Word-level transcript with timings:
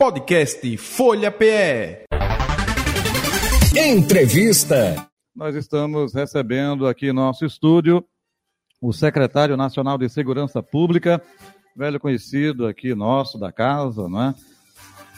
Podcast 0.00 0.78
Folha 0.78 1.30
PE. 1.30 2.06
Entrevista. 3.76 5.06
Nós 5.36 5.54
estamos 5.54 6.14
recebendo 6.14 6.86
aqui 6.86 7.08
em 7.10 7.12
nosso 7.12 7.44
estúdio 7.44 8.02
o 8.80 8.94
secretário 8.94 9.58
nacional 9.58 9.98
de 9.98 10.08
Segurança 10.08 10.62
Pública, 10.62 11.22
velho 11.76 12.00
conhecido 12.00 12.66
aqui 12.66 12.94
nosso 12.94 13.38
da 13.38 13.52
casa, 13.52 14.08
né? 14.08 14.34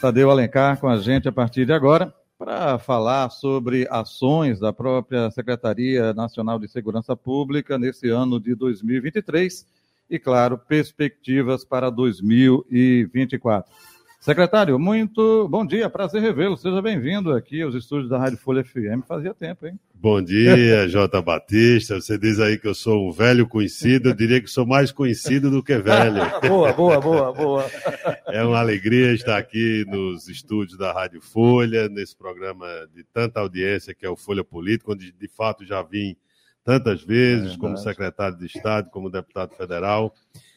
Tadeu 0.01 0.29
Alencar 0.29 0.77
com 0.77 0.89
a 0.89 0.97
gente 0.97 1.29
a 1.29 1.31
partir 1.31 1.65
de 1.65 1.71
agora 1.71 2.13
para 2.37 2.77
falar 2.77 3.29
sobre 3.29 3.87
ações 3.89 4.59
da 4.59 4.73
própria 4.73 5.31
Secretaria 5.31 6.13
Nacional 6.13 6.59
de 6.59 6.67
Segurança 6.67 7.15
Pública 7.15 7.79
nesse 7.79 8.09
ano 8.09 8.37
de 8.37 8.53
2023 8.53 9.65
e, 10.09 10.19
claro, 10.19 10.57
perspectivas 10.57 11.63
para 11.63 11.89
2024. 11.89 13.71
Secretário, 14.23 14.79
muito 14.79 15.49
bom 15.49 15.65
dia, 15.65 15.89
prazer 15.89 16.21
revê-lo. 16.21 16.55
Seja 16.55 16.81
bem-vindo 16.81 17.33
aqui 17.33 17.61
aos 17.61 17.75
estúdios 17.75 18.09
da 18.09 18.17
Rádio 18.17 18.37
Folha 18.37 18.63
FM. 18.63 19.05
Fazia 19.05 19.33
tempo, 19.33 19.67
hein? 19.67 19.77
Bom 19.93 20.21
dia, 20.21 20.87
Jota 20.87 21.21
Batista. 21.21 21.99
Você 21.99 22.17
diz 22.17 22.39
aí 22.39 22.57
que 22.57 22.65
eu 22.65 22.73
sou 22.73 23.09
um 23.09 23.11
velho 23.11 23.45
conhecido, 23.45 24.07
eu 24.07 24.15
diria 24.15 24.39
que 24.39 24.47
sou 24.47 24.65
mais 24.65 24.93
conhecido 24.93 25.51
do 25.51 25.61
que 25.61 25.77
velho. 25.77 26.21
boa, 26.47 26.71
boa, 26.71 27.01
boa, 27.01 27.33
boa. 27.33 27.65
É 28.27 28.41
uma 28.45 28.59
alegria 28.59 29.11
estar 29.11 29.37
aqui 29.37 29.83
nos 29.89 30.29
estúdios 30.29 30.77
da 30.77 30.93
Rádio 30.93 31.19
Folha, 31.21 31.89
nesse 31.89 32.15
programa 32.15 32.65
de 32.95 33.03
tanta 33.03 33.41
audiência 33.41 33.93
que 33.93 34.05
é 34.05 34.09
o 34.09 34.15
Folha 34.15 34.41
Política, 34.41 34.93
onde 34.93 35.11
de 35.11 35.27
fato 35.27 35.65
já 35.65 35.81
vim 35.81 36.15
tantas 36.63 37.03
vezes 37.03 37.55
é 37.55 37.57
como 37.57 37.75
secretário 37.75 38.37
de 38.37 38.45
Estado, 38.45 38.89
como 38.89 39.09
deputado 39.09 39.53
federal, 39.53 40.15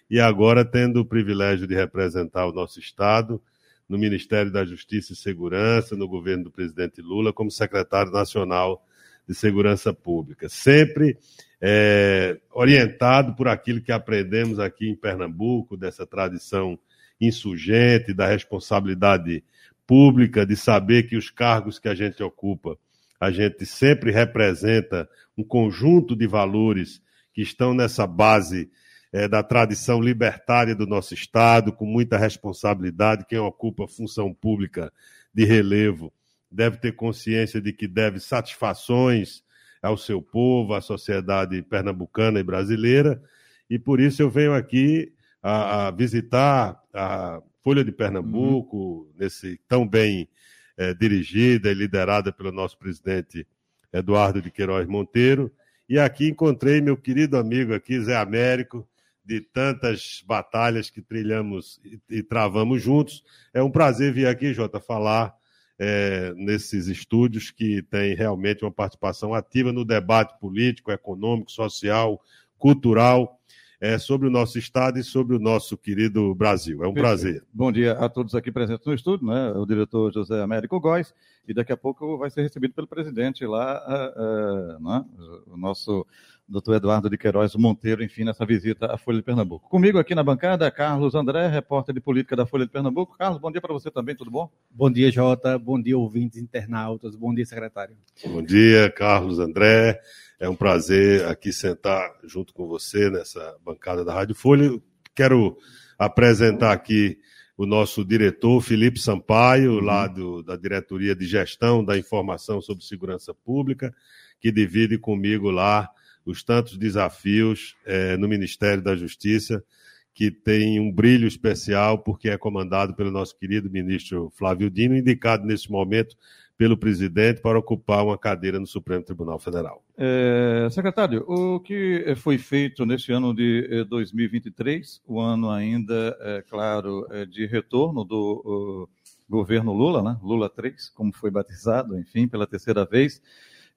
e 0.08 0.20
agora 0.20 0.64
tendo 0.64 1.00
o 1.00 1.04
privilégio 1.04 1.66
de 1.66 1.74
representar 1.74 2.46
o 2.46 2.52
nosso 2.52 2.78
Estado 2.78 3.42
no 3.88 3.98
Ministério 3.98 4.50
da 4.50 4.64
Justiça 4.64 5.12
e 5.12 5.16
Segurança, 5.16 5.96
no 5.96 6.08
governo 6.08 6.44
do 6.44 6.50
presidente 6.50 7.00
Lula, 7.00 7.32
como 7.32 7.50
secretário 7.50 8.10
nacional 8.10 8.84
de 9.28 9.34
Segurança 9.34 9.92
Pública. 9.92 10.48
Sempre 10.48 11.16
é, 11.60 12.38
orientado 12.52 13.34
por 13.34 13.48
aquilo 13.48 13.80
que 13.80 13.92
aprendemos 13.92 14.58
aqui 14.58 14.88
em 14.88 14.96
Pernambuco, 14.96 15.76
dessa 15.76 16.06
tradição 16.06 16.78
insurgente, 17.20 18.12
da 18.12 18.26
responsabilidade 18.26 19.42
pública, 19.86 20.44
de 20.44 20.56
saber 20.56 21.04
que 21.04 21.16
os 21.16 21.30
cargos 21.30 21.78
que 21.78 21.88
a 21.88 21.94
gente 21.94 22.22
ocupa, 22.22 22.76
a 23.18 23.30
gente 23.30 23.64
sempre 23.64 24.10
representa 24.10 25.08
um 25.36 25.44
conjunto 25.44 26.14
de 26.14 26.26
valores 26.26 27.00
que 27.32 27.42
estão 27.42 27.74
nessa 27.74 28.06
base 28.06 28.70
é, 29.16 29.26
da 29.26 29.42
tradição 29.42 29.98
libertária 29.98 30.74
do 30.74 30.86
nosso 30.86 31.14
Estado, 31.14 31.72
com 31.72 31.86
muita 31.86 32.18
responsabilidade. 32.18 33.24
Quem 33.24 33.38
ocupa 33.38 33.88
função 33.88 34.30
pública 34.30 34.92
de 35.32 35.42
relevo 35.46 36.12
deve 36.50 36.76
ter 36.76 36.92
consciência 36.92 37.58
de 37.58 37.72
que 37.72 37.88
deve 37.88 38.20
satisfações 38.20 39.42
ao 39.80 39.96
seu 39.96 40.20
povo, 40.20 40.74
à 40.74 40.82
sociedade 40.82 41.62
pernambucana 41.62 42.40
e 42.40 42.42
brasileira, 42.42 43.22
e 43.70 43.78
por 43.78 44.00
isso 44.00 44.20
eu 44.20 44.28
venho 44.28 44.52
aqui 44.52 45.10
a, 45.42 45.86
a 45.86 45.90
visitar 45.90 46.78
a 46.92 47.40
Folha 47.64 47.82
de 47.82 47.92
Pernambuco, 47.92 48.76
uhum. 48.76 49.10
nesse 49.18 49.58
tão 49.66 49.88
bem 49.88 50.28
é, 50.76 50.92
dirigida 50.92 51.70
e 51.70 51.74
liderada 51.74 52.30
pelo 52.32 52.52
nosso 52.52 52.76
presidente 52.78 53.46
Eduardo 53.90 54.42
de 54.42 54.50
Queiroz 54.50 54.86
Monteiro, 54.86 55.50
e 55.88 55.98
aqui 55.98 56.28
encontrei 56.28 56.82
meu 56.82 56.98
querido 56.98 57.38
amigo 57.38 57.72
aqui, 57.72 57.98
Zé 57.98 58.14
Américo, 58.14 58.86
de 59.26 59.40
tantas 59.40 60.22
batalhas 60.24 60.88
que 60.88 61.02
trilhamos 61.02 61.80
e, 62.08 62.22
travamos 62.22 62.80
juntos. 62.80 63.24
É 63.52 63.60
um 63.60 63.70
prazer 63.70 64.12
vir 64.12 64.28
aqui, 64.28 64.54
Jota, 64.54 64.78
falar 64.78 65.34
é, 65.78 66.32
nesses 66.36 66.86
estúdios 66.86 67.50
que 67.50 67.82
tem 67.82 68.14
realmente 68.14 68.64
uma 68.64 68.70
participação 68.70 69.34
ativa 69.34 69.72
no 69.72 69.84
debate 69.84 70.38
político, 70.38 70.92
econômico, 70.92 71.50
social, 71.50 72.20
cultural 72.56 73.36
é, 73.80 73.98
sobre 73.98 74.28
o 74.28 74.30
nosso 74.30 74.58
Estado 74.58 74.98
e 74.98 75.04
sobre 75.04 75.34
o 75.34 75.40
nosso 75.40 75.76
querido 75.76 76.34
Brasil. 76.34 76.82
É 76.84 76.88
um 76.88 76.94
prazer. 76.94 77.44
Bom 77.52 77.72
dia 77.72 77.92
a 77.92 78.08
todos 78.08 78.34
aqui 78.34 78.52
presentes 78.52 78.86
no 78.86 78.94
estúdio, 78.94 79.26
né? 79.26 79.50
o 79.50 79.66
diretor 79.66 80.12
José 80.12 80.40
Américo 80.40 80.80
Góes, 80.80 81.12
e 81.46 81.54
daqui 81.54 81.72
a 81.72 81.76
pouco 81.76 82.18
vai 82.18 82.30
ser 82.30 82.42
recebido 82.42 82.74
pelo 82.74 82.86
presidente 82.86 83.46
lá, 83.46 83.82
uh, 83.86 84.76
uh, 84.76 84.90
né? 84.90 85.04
o 85.46 85.56
nosso 85.56 86.06
doutor 86.48 86.76
Eduardo 86.76 87.10
de 87.10 87.18
Queiroz 87.18 87.54
Monteiro, 87.56 88.02
enfim, 88.04 88.24
nessa 88.24 88.46
visita 88.46 88.92
à 88.92 88.96
Folha 88.96 89.18
de 89.18 89.24
Pernambuco. 89.24 89.68
Comigo 89.68 89.98
aqui 89.98 90.14
na 90.14 90.22
bancada, 90.22 90.70
Carlos 90.70 91.14
André, 91.14 91.48
repórter 91.48 91.94
de 91.94 92.00
política 92.00 92.36
da 92.36 92.46
Folha 92.46 92.64
de 92.64 92.70
Pernambuco. 92.70 93.16
Carlos, 93.18 93.40
bom 93.40 93.50
dia 93.50 93.60
para 93.60 93.72
você 93.72 93.90
também, 93.90 94.14
tudo 94.14 94.30
bom? 94.30 94.50
Bom 94.70 94.90
dia, 94.90 95.10
Jota. 95.10 95.58
Bom 95.58 95.80
dia, 95.80 95.98
ouvintes 95.98 96.38
internautas. 96.38 97.16
Bom 97.16 97.34
dia, 97.34 97.44
secretário. 97.44 97.96
Bom 98.26 98.42
dia, 98.42 98.90
Carlos 98.90 99.38
André. 99.38 100.00
É 100.38 100.48
um 100.48 100.54
prazer 100.54 101.24
aqui 101.26 101.52
sentar 101.52 102.12
junto 102.24 102.54
com 102.54 102.66
você 102.66 103.10
nessa 103.10 103.56
bancada 103.64 104.04
da 104.04 104.14
Rádio 104.14 104.34
Folha. 104.34 104.70
Quero 105.14 105.56
apresentar 105.98 106.72
aqui 106.72 107.18
o 107.56 107.64
nosso 107.64 108.04
diretor, 108.04 108.60
Felipe 108.60 109.00
Sampaio, 109.00 109.80
lá 109.80 110.06
do, 110.06 110.42
da 110.42 110.56
Diretoria 110.56 111.16
de 111.16 111.26
Gestão 111.26 111.82
da 111.82 111.96
Informação 111.96 112.60
sobre 112.60 112.84
Segurança 112.84 113.32
Pública, 113.32 113.94
que 114.38 114.52
divide 114.52 114.98
comigo 114.98 115.50
lá 115.50 115.88
os 116.24 116.42
tantos 116.42 116.76
desafios 116.76 117.74
é, 117.86 118.16
no 118.16 118.28
Ministério 118.28 118.82
da 118.82 118.94
Justiça, 118.94 119.64
que 120.12 120.30
tem 120.30 120.80
um 120.80 120.92
brilho 120.92 121.26
especial, 121.26 121.98
porque 121.98 122.28
é 122.28 122.36
comandado 122.36 122.94
pelo 122.94 123.10
nosso 123.10 123.38
querido 123.38 123.70
ministro 123.70 124.30
Flávio 124.34 124.70
Dino, 124.70 124.96
indicado 124.96 125.46
nesse 125.46 125.70
momento 125.70 126.16
pelo 126.56 126.76
presidente 126.76 127.40
para 127.40 127.58
ocupar 127.58 128.04
uma 128.04 128.16
cadeira 128.16 128.58
no 128.58 128.66
Supremo 128.66 129.04
Tribunal 129.04 129.38
Federal. 129.38 129.84
É, 129.96 130.68
secretário, 130.70 131.24
o 131.28 131.60
que 131.60 132.14
foi 132.16 132.38
feito 132.38 132.86
neste 132.86 133.12
ano 133.12 133.34
de 133.34 133.84
2023, 133.84 135.02
o 135.06 135.20
ano 135.20 135.50
ainda, 135.50 136.16
é, 136.20 136.42
claro, 136.48 137.06
é, 137.10 137.26
de 137.26 137.46
retorno 137.46 138.04
do 138.04 138.88
governo 139.28 139.72
Lula, 139.72 140.02
né? 140.02 140.18
Lula 140.22 140.48
3, 140.48 140.88
como 140.90 141.12
foi 141.12 141.30
batizado, 141.30 141.98
enfim, 141.98 142.26
pela 142.26 142.46
terceira 142.46 142.86
vez, 142.86 143.20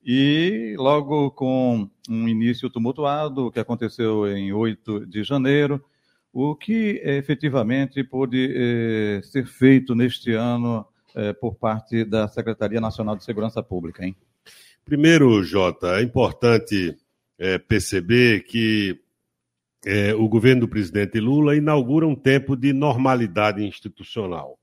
e 0.03 0.75
logo 0.78 1.31
com 1.31 1.90
um 2.07 2.28
início 2.28 2.69
tumultuado, 2.69 3.51
que 3.51 3.59
aconteceu 3.59 4.28
em 4.28 4.53
8 4.53 5.06
de 5.06 5.23
janeiro, 5.23 5.84
o 6.31 6.56
que 6.56 7.01
efetivamente 7.03 8.03
pôde 8.03 8.53
eh, 8.56 9.22
ser 9.23 9.46
feito 9.47 9.96
neste 9.96 10.31
ano 10.31 10.85
eh, 11.16 11.34
por 11.34 11.56
parte 11.56 12.03
da 12.06 12.28
Secretaria 12.28 12.80
Nacional 12.80 13.16
de 13.16 13.24
Segurança 13.24 13.62
Pública, 13.64 14.06
hein? 14.06 14.16
Primeiro, 14.86 15.44
Jota, 15.44 16.00
é 16.00 16.02
importante 16.02 16.97
eh, 17.38 17.58
perceber 17.58 18.44
que 18.44 19.00
eh, 19.86 20.14
o 20.14 20.28
governo 20.28 20.62
do 20.62 20.68
presidente 20.68 21.20
Lula 21.20 21.56
inaugura 21.56 22.08
um 22.08 22.16
tempo 22.16 22.56
de 22.56 22.74
normalidade 22.74 23.64
institucional. 23.64 24.58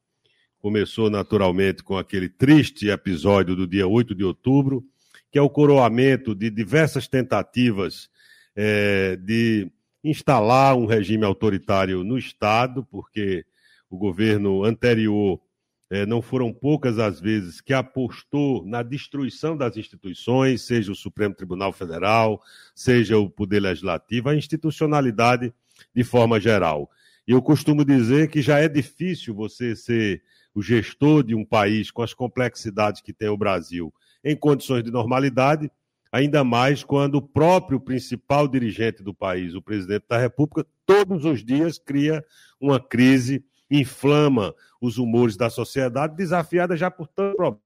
Começou 0.59 1.09
naturalmente 1.09 1.83
com 1.83 1.97
aquele 1.97 2.29
triste 2.29 2.89
episódio 2.89 3.55
do 3.55 3.67
dia 3.67 3.87
8 3.87 4.15
de 4.15 4.25
outubro, 4.25 4.85
que 5.31 5.39
é 5.39 5.43
o 5.43 5.51
coroamento 5.51 6.35
de 6.35 6.51
diversas 6.51 7.07
tentativas 7.07 8.11
é, 8.55 9.17
de 9.17 9.71
instalar 10.03 10.77
um 10.77 10.87
regime 10.87 11.25
autoritário 11.25 12.03
no 12.03 12.19
Estado, 12.19 12.85
porque 12.91 13.45
o 13.89 13.97
governo 13.97 14.65
anterior 14.65 15.41
é, 15.91 16.05
não 16.05 16.21
foram 16.21 16.53
poucas 16.53 16.99
as 16.99 17.21
vezes 17.21 17.61
que 17.61 17.73
apostou 17.73 18.67
na 18.67 18.83
destruição 18.83 19.57
das 19.57 19.77
instituições, 19.77 20.63
seja 20.63 20.91
o 20.91 20.97
Supremo 20.97 21.35
Tribunal 21.35 21.73
Federal, 21.73 22.41
seja 22.75 23.19
o 23.19 23.31
Poder 23.31 23.61
Legislativo, 23.61 24.29
a 24.29 24.35
institucionalidade 24.35 25.53
de 25.95 26.05
forma 26.05 26.41
geral. 26.41 26.91
E 27.27 27.33
eu 27.33 27.43
costumo 27.43 27.85
dizer 27.85 28.29
que 28.29 28.41
já 28.41 28.59
é 28.59 28.69
difícil 28.69 29.35
você 29.35 29.75
ser 29.77 30.23
o 30.55 30.63
gestor 30.63 31.23
de 31.23 31.35
um 31.35 31.45
país 31.45 31.91
com 31.91 32.03
as 32.03 32.15
complexidades 32.15 33.01
que 33.01 33.13
tem 33.13 33.29
o 33.29 33.37
Brasil 33.37 33.93
em 34.25 34.35
condições 34.35 34.83
de 34.83 34.91
normalidade, 34.91 35.71
ainda 36.11 36.43
mais 36.43 36.83
quando 36.83 37.17
o 37.17 37.23
próprio 37.23 37.79
principal 37.79 38.49
dirigente 38.49 39.03
do 39.03 39.15
país, 39.15 39.55
o 39.55 39.63
presidente 39.63 40.05
da 40.09 40.19
República, 40.19 40.67
todos 40.85 41.25
os 41.25 41.45
dias 41.45 41.79
cria 41.79 42.25
uma 42.61 42.81
crise, 42.81 43.45
inflama 43.71 44.55
os 44.87 44.99
humores 44.99 45.37
da 45.37 45.51
sociedade, 45.51 46.17
desafiada 46.17 46.77
já 46.77 46.91
por 46.91 47.09
tanto 47.09 47.61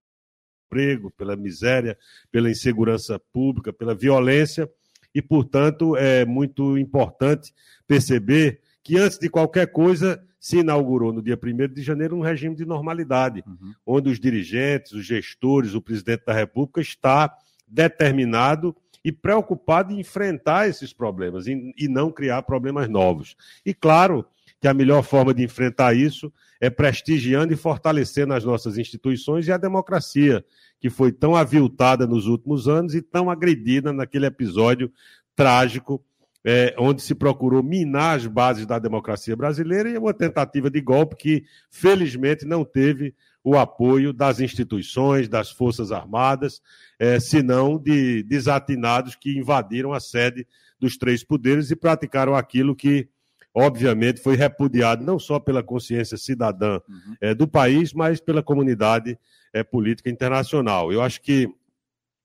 emprego, 0.70 1.10
pela 1.10 1.36
miséria, 1.36 1.98
pela 2.30 2.48
insegurança 2.48 3.18
pública, 3.32 3.72
pela 3.72 3.94
violência, 3.94 4.70
e, 5.12 5.20
portanto, 5.20 5.96
é 5.96 6.24
muito 6.24 6.78
importante 6.78 7.52
perceber 7.86 8.60
que, 8.82 8.96
antes 8.96 9.18
de 9.18 9.28
qualquer 9.28 9.66
coisa, 9.72 10.22
se 10.38 10.58
inaugurou 10.58 11.12
no 11.12 11.20
dia 11.20 11.36
1 11.36 11.74
de 11.74 11.82
janeiro 11.82 12.16
um 12.16 12.20
regime 12.20 12.54
de 12.54 12.64
normalidade, 12.64 13.42
uhum. 13.46 13.72
onde 13.84 14.08
os 14.08 14.20
dirigentes, 14.20 14.92
os 14.92 15.04
gestores, 15.04 15.74
o 15.74 15.82
presidente 15.82 16.24
da 16.24 16.32
República 16.32 16.80
está 16.80 17.36
determinado 17.66 18.74
e 19.04 19.10
preocupado 19.10 19.92
em 19.92 20.00
enfrentar 20.00 20.68
esses 20.68 20.92
problemas 20.92 21.46
e, 21.46 21.74
e 21.76 21.88
não 21.88 22.10
criar 22.10 22.42
problemas 22.42 22.88
novos. 22.88 23.36
E 23.66 23.74
claro 23.74 24.24
que 24.60 24.68
a 24.68 24.74
melhor 24.74 25.02
forma 25.02 25.34
de 25.34 25.42
enfrentar 25.42 25.94
isso 25.94 26.32
é, 26.60 26.68
prestigiando 26.68 27.52
e 27.52 27.56
fortalecendo 27.56 28.34
as 28.34 28.44
nossas 28.44 28.76
instituições 28.76 29.48
e 29.48 29.52
a 29.52 29.56
democracia, 29.56 30.44
que 30.78 30.90
foi 30.90 31.10
tão 31.10 31.34
aviltada 31.34 32.06
nos 32.06 32.26
últimos 32.26 32.68
anos 32.68 32.94
e 32.94 33.00
tão 33.00 33.30
agredida 33.30 33.92
naquele 33.92 34.26
episódio 34.26 34.92
trágico, 35.34 36.04
é, 36.44 36.74
onde 36.78 37.02
se 37.02 37.14
procurou 37.14 37.62
minar 37.62 38.16
as 38.16 38.26
bases 38.26 38.66
da 38.66 38.78
democracia 38.78 39.36
brasileira 39.36 39.90
e 39.90 39.98
uma 39.98 40.14
tentativa 40.14 40.70
de 40.70 40.80
golpe 40.80 41.16
que, 41.16 41.44
felizmente, 41.70 42.44
não 42.44 42.64
teve 42.64 43.14
o 43.42 43.56
apoio 43.56 44.12
das 44.12 44.40
instituições, 44.40 45.28
das 45.28 45.50
Forças 45.50 45.92
Armadas, 45.92 46.60
é, 46.98 47.18
senão 47.18 47.78
de 47.78 48.22
desatinados 48.22 49.16
que 49.16 49.38
invadiram 49.38 49.92
a 49.92 50.00
sede 50.00 50.46
dos 50.78 50.96
três 50.96 51.24
poderes 51.24 51.70
e 51.70 51.76
praticaram 51.76 52.34
aquilo 52.34 52.76
que 52.76 53.08
obviamente, 53.54 54.20
foi 54.20 54.36
repudiado 54.36 55.04
não 55.04 55.18
só 55.18 55.38
pela 55.38 55.62
consciência 55.62 56.16
cidadã 56.16 56.80
uhum. 56.88 57.14
é, 57.20 57.34
do 57.34 57.46
país, 57.48 57.92
mas 57.92 58.20
pela 58.20 58.42
comunidade 58.42 59.18
é, 59.52 59.62
política 59.62 60.08
internacional. 60.08 60.92
Eu 60.92 61.02
acho 61.02 61.20
que 61.20 61.48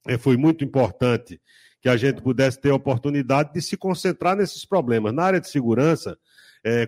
é, 0.08 0.18
foi 0.18 0.38
muito 0.38 0.64
importante 0.64 1.40
que 1.82 1.90
a 1.90 1.98
gente 1.98 2.22
pudesse 2.22 2.60
ter 2.60 2.72
a 2.72 2.76
oportunidade 2.76 3.54
de 3.54 3.62
se 3.62 3.78
concentrar 3.78 4.36
nesses 4.36 4.66
problemas. 4.66 5.14
Na 5.14 5.24
área 5.24 5.40
de 5.40 5.50
segurança, 5.50 6.18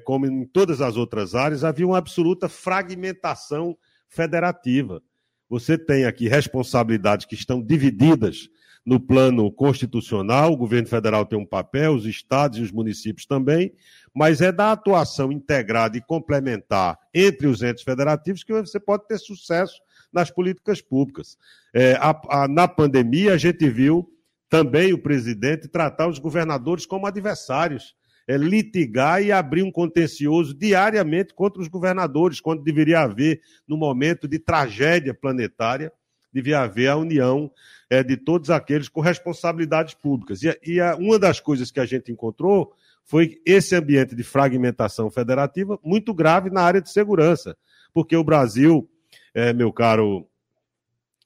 como 0.03 0.25
em 0.25 0.43
todas 0.43 0.81
as 0.81 0.97
outras 0.97 1.35
áreas, 1.35 1.63
havia 1.63 1.85
uma 1.85 1.99
absoluta 1.99 2.49
fragmentação 2.49 3.77
federativa. 4.09 5.03
Você 5.47 5.77
tem 5.77 6.05
aqui 6.05 6.27
responsabilidades 6.27 7.27
que 7.27 7.35
estão 7.35 7.61
divididas 7.61 8.49
no 8.87 9.01
plano 9.01 9.51
constitucional, 9.51 10.53
o 10.53 10.55
governo 10.55 10.87
federal 10.87 11.25
tem 11.25 11.37
um 11.37 11.45
papel, 11.45 11.93
os 11.93 12.05
estados 12.05 12.57
e 12.57 12.61
os 12.61 12.71
municípios 12.71 13.25
também, 13.25 13.73
mas 14.15 14.39
é 14.39 14.49
da 14.49 14.71
atuação 14.71 15.29
integrada 15.29 15.97
e 15.97 16.01
complementar 16.01 16.97
entre 17.13 17.47
os 17.47 17.61
entes 17.61 17.83
federativos 17.83 18.45
que 18.45 18.53
você 18.53 18.79
pode 18.79 19.05
ter 19.05 19.17
sucesso 19.17 19.81
nas 20.11 20.31
políticas 20.31 20.79
públicas. 20.79 21.37
É, 21.73 21.95
a, 21.95 22.17
a, 22.29 22.47
na 22.47 22.65
pandemia, 22.65 23.33
a 23.33 23.37
gente 23.37 23.69
viu 23.69 24.09
também 24.49 24.93
o 24.93 25.01
presidente 25.03 25.67
tratar 25.67 26.07
os 26.07 26.17
governadores 26.17 26.85
como 26.85 27.05
adversários, 27.07 27.93
é, 28.25 28.37
litigar 28.37 29.21
e 29.21 29.33
abrir 29.33 29.63
um 29.63 29.71
contencioso 29.71 30.53
diariamente 30.53 31.33
contra 31.33 31.61
os 31.61 31.67
governadores, 31.67 32.39
quando 32.39 32.63
deveria 32.63 33.01
haver, 33.01 33.41
no 33.67 33.75
momento 33.75 34.29
de 34.29 34.39
tragédia 34.39 35.13
planetária, 35.13 35.91
devia 36.31 36.61
haver 36.61 36.89
a 36.89 36.95
união 36.95 37.51
é, 37.89 38.03
de 38.03 38.17
todos 38.17 38.49
aqueles 38.49 38.89
com 38.89 39.01
responsabilidades 39.01 39.93
públicas. 39.93 40.41
E, 40.43 40.59
e 40.63 40.81
a, 40.81 40.95
uma 40.95 41.17
das 41.17 41.39
coisas 41.39 41.71
que 41.71 41.79
a 41.79 41.85
gente 41.85 42.11
encontrou 42.11 42.73
foi 43.03 43.41
esse 43.45 43.75
ambiente 43.75 44.15
de 44.15 44.23
fragmentação 44.23 45.09
federativa 45.09 45.79
muito 45.83 46.13
grave 46.13 46.49
na 46.49 46.61
área 46.61 46.81
de 46.81 46.91
segurança, 46.91 47.57
porque 47.93 48.15
o 48.15 48.23
Brasil, 48.23 48.89
é, 49.33 49.53
meu 49.53 49.71
caro 49.71 50.27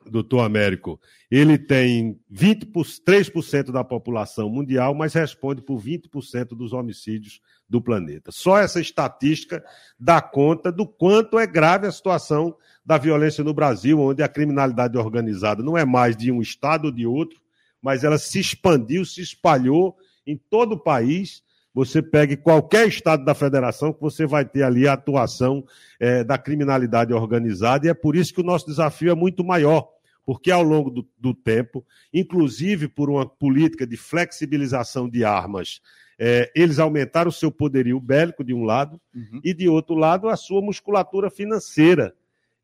doutor 0.09 0.41
Américo, 0.41 0.99
ele 1.29 1.57
tem 1.57 2.19
23% 2.31 3.71
da 3.71 3.83
população 3.83 4.49
mundial, 4.49 4.93
mas 4.95 5.13
responde 5.13 5.61
por 5.61 5.81
20% 5.81 6.49
dos 6.49 6.73
homicídios 6.73 7.39
do 7.69 7.81
planeta. 7.81 8.31
Só 8.31 8.57
essa 8.57 8.81
estatística 8.81 9.63
dá 9.99 10.21
conta 10.21 10.71
do 10.71 10.85
quanto 10.85 11.39
é 11.39 11.47
grave 11.47 11.87
a 11.87 11.91
situação 11.91 12.55
da 12.85 12.97
violência 12.97 13.43
no 13.43 13.53
Brasil, 13.53 13.99
onde 13.99 14.23
a 14.23 14.27
criminalidade 14.27 14.97
organizada 14.97 15.63
não 15.63 15.77
é 15.77 15.85
mais 15.85 16.17
de 16.17 16.31
um 16.31 16.41
estado 16.41 16.85
ou 16.85 16.91
de 16.91 17.05
outro, 17.05 17.39
mas 17.81 18.03
ela 18.03 18.17
se 18.17 18.39
expandiu, 18.39 19.05
se 19.05 19.21
espalhou 19.21 19.95
em 20.25 20.37
todo 20.37 20.73
o 20.73 20.79
país. 20.79 21.43
Você 21.73 22.01
pegue 22.01 22.35
qualquer 22.35 22.87
estado 22.87 23.23
da 23.23 23.33
federação 23.33 23.93
que 23.93 24.01
você 24.01 24.25
vai 24.25 24.43
ter 24.43 24.63
ali 24.63 24.87
a 24.87 24.93
atuação 24.93 25.63
é, 25.99 26.23
da 26.23 26.37
criminalidade 26.37 27.13
organizada, 27.13 27.87
e 27.87 27.89
é 27.89 27.93
por 27.93 28.15
isso 28.15 28.33
que 28.33 28.41
o 28.41 28.45
nosso 28.45 28.65
desafio 28.65 29.11
é 29.11 29.15
muito 29.15 29.43
maior 29.43 29.87
porque 30.23 30.51
ao 30.51 30.61
longo 30.61 30.91
do, 30.91 31.09
do, 31.17 31.33
tempo, 31.33 31.83
inclusive 32.13 32.87
por 32.87 33.09
uma 33.09 33.25
política 33.25 33.87
de 33.87 33.97
flexibilização 33.97 35.09
de 35.09 35.25
armas, 35.25 35.81
é, 36.17 36.49
eles 36.55 36.77
aumentaram 36.77 37.29
o 37.29 37.33
seu 37.33 37.51
poderio 37.51 37.99
bélico, 37.99 38.43
de 38.43 38.53
um 38.53 38.63
lado, 38.63 39.01
uhum. 39.15 39.41
e 39.43 39.51
de 39.51 39.67
outro 39.67 39.95
lado, 39.95 40.29
a 40.29 40.37
sua 40.37 40.61
musculatura 40.61 41.31
financeira 41.31 42.13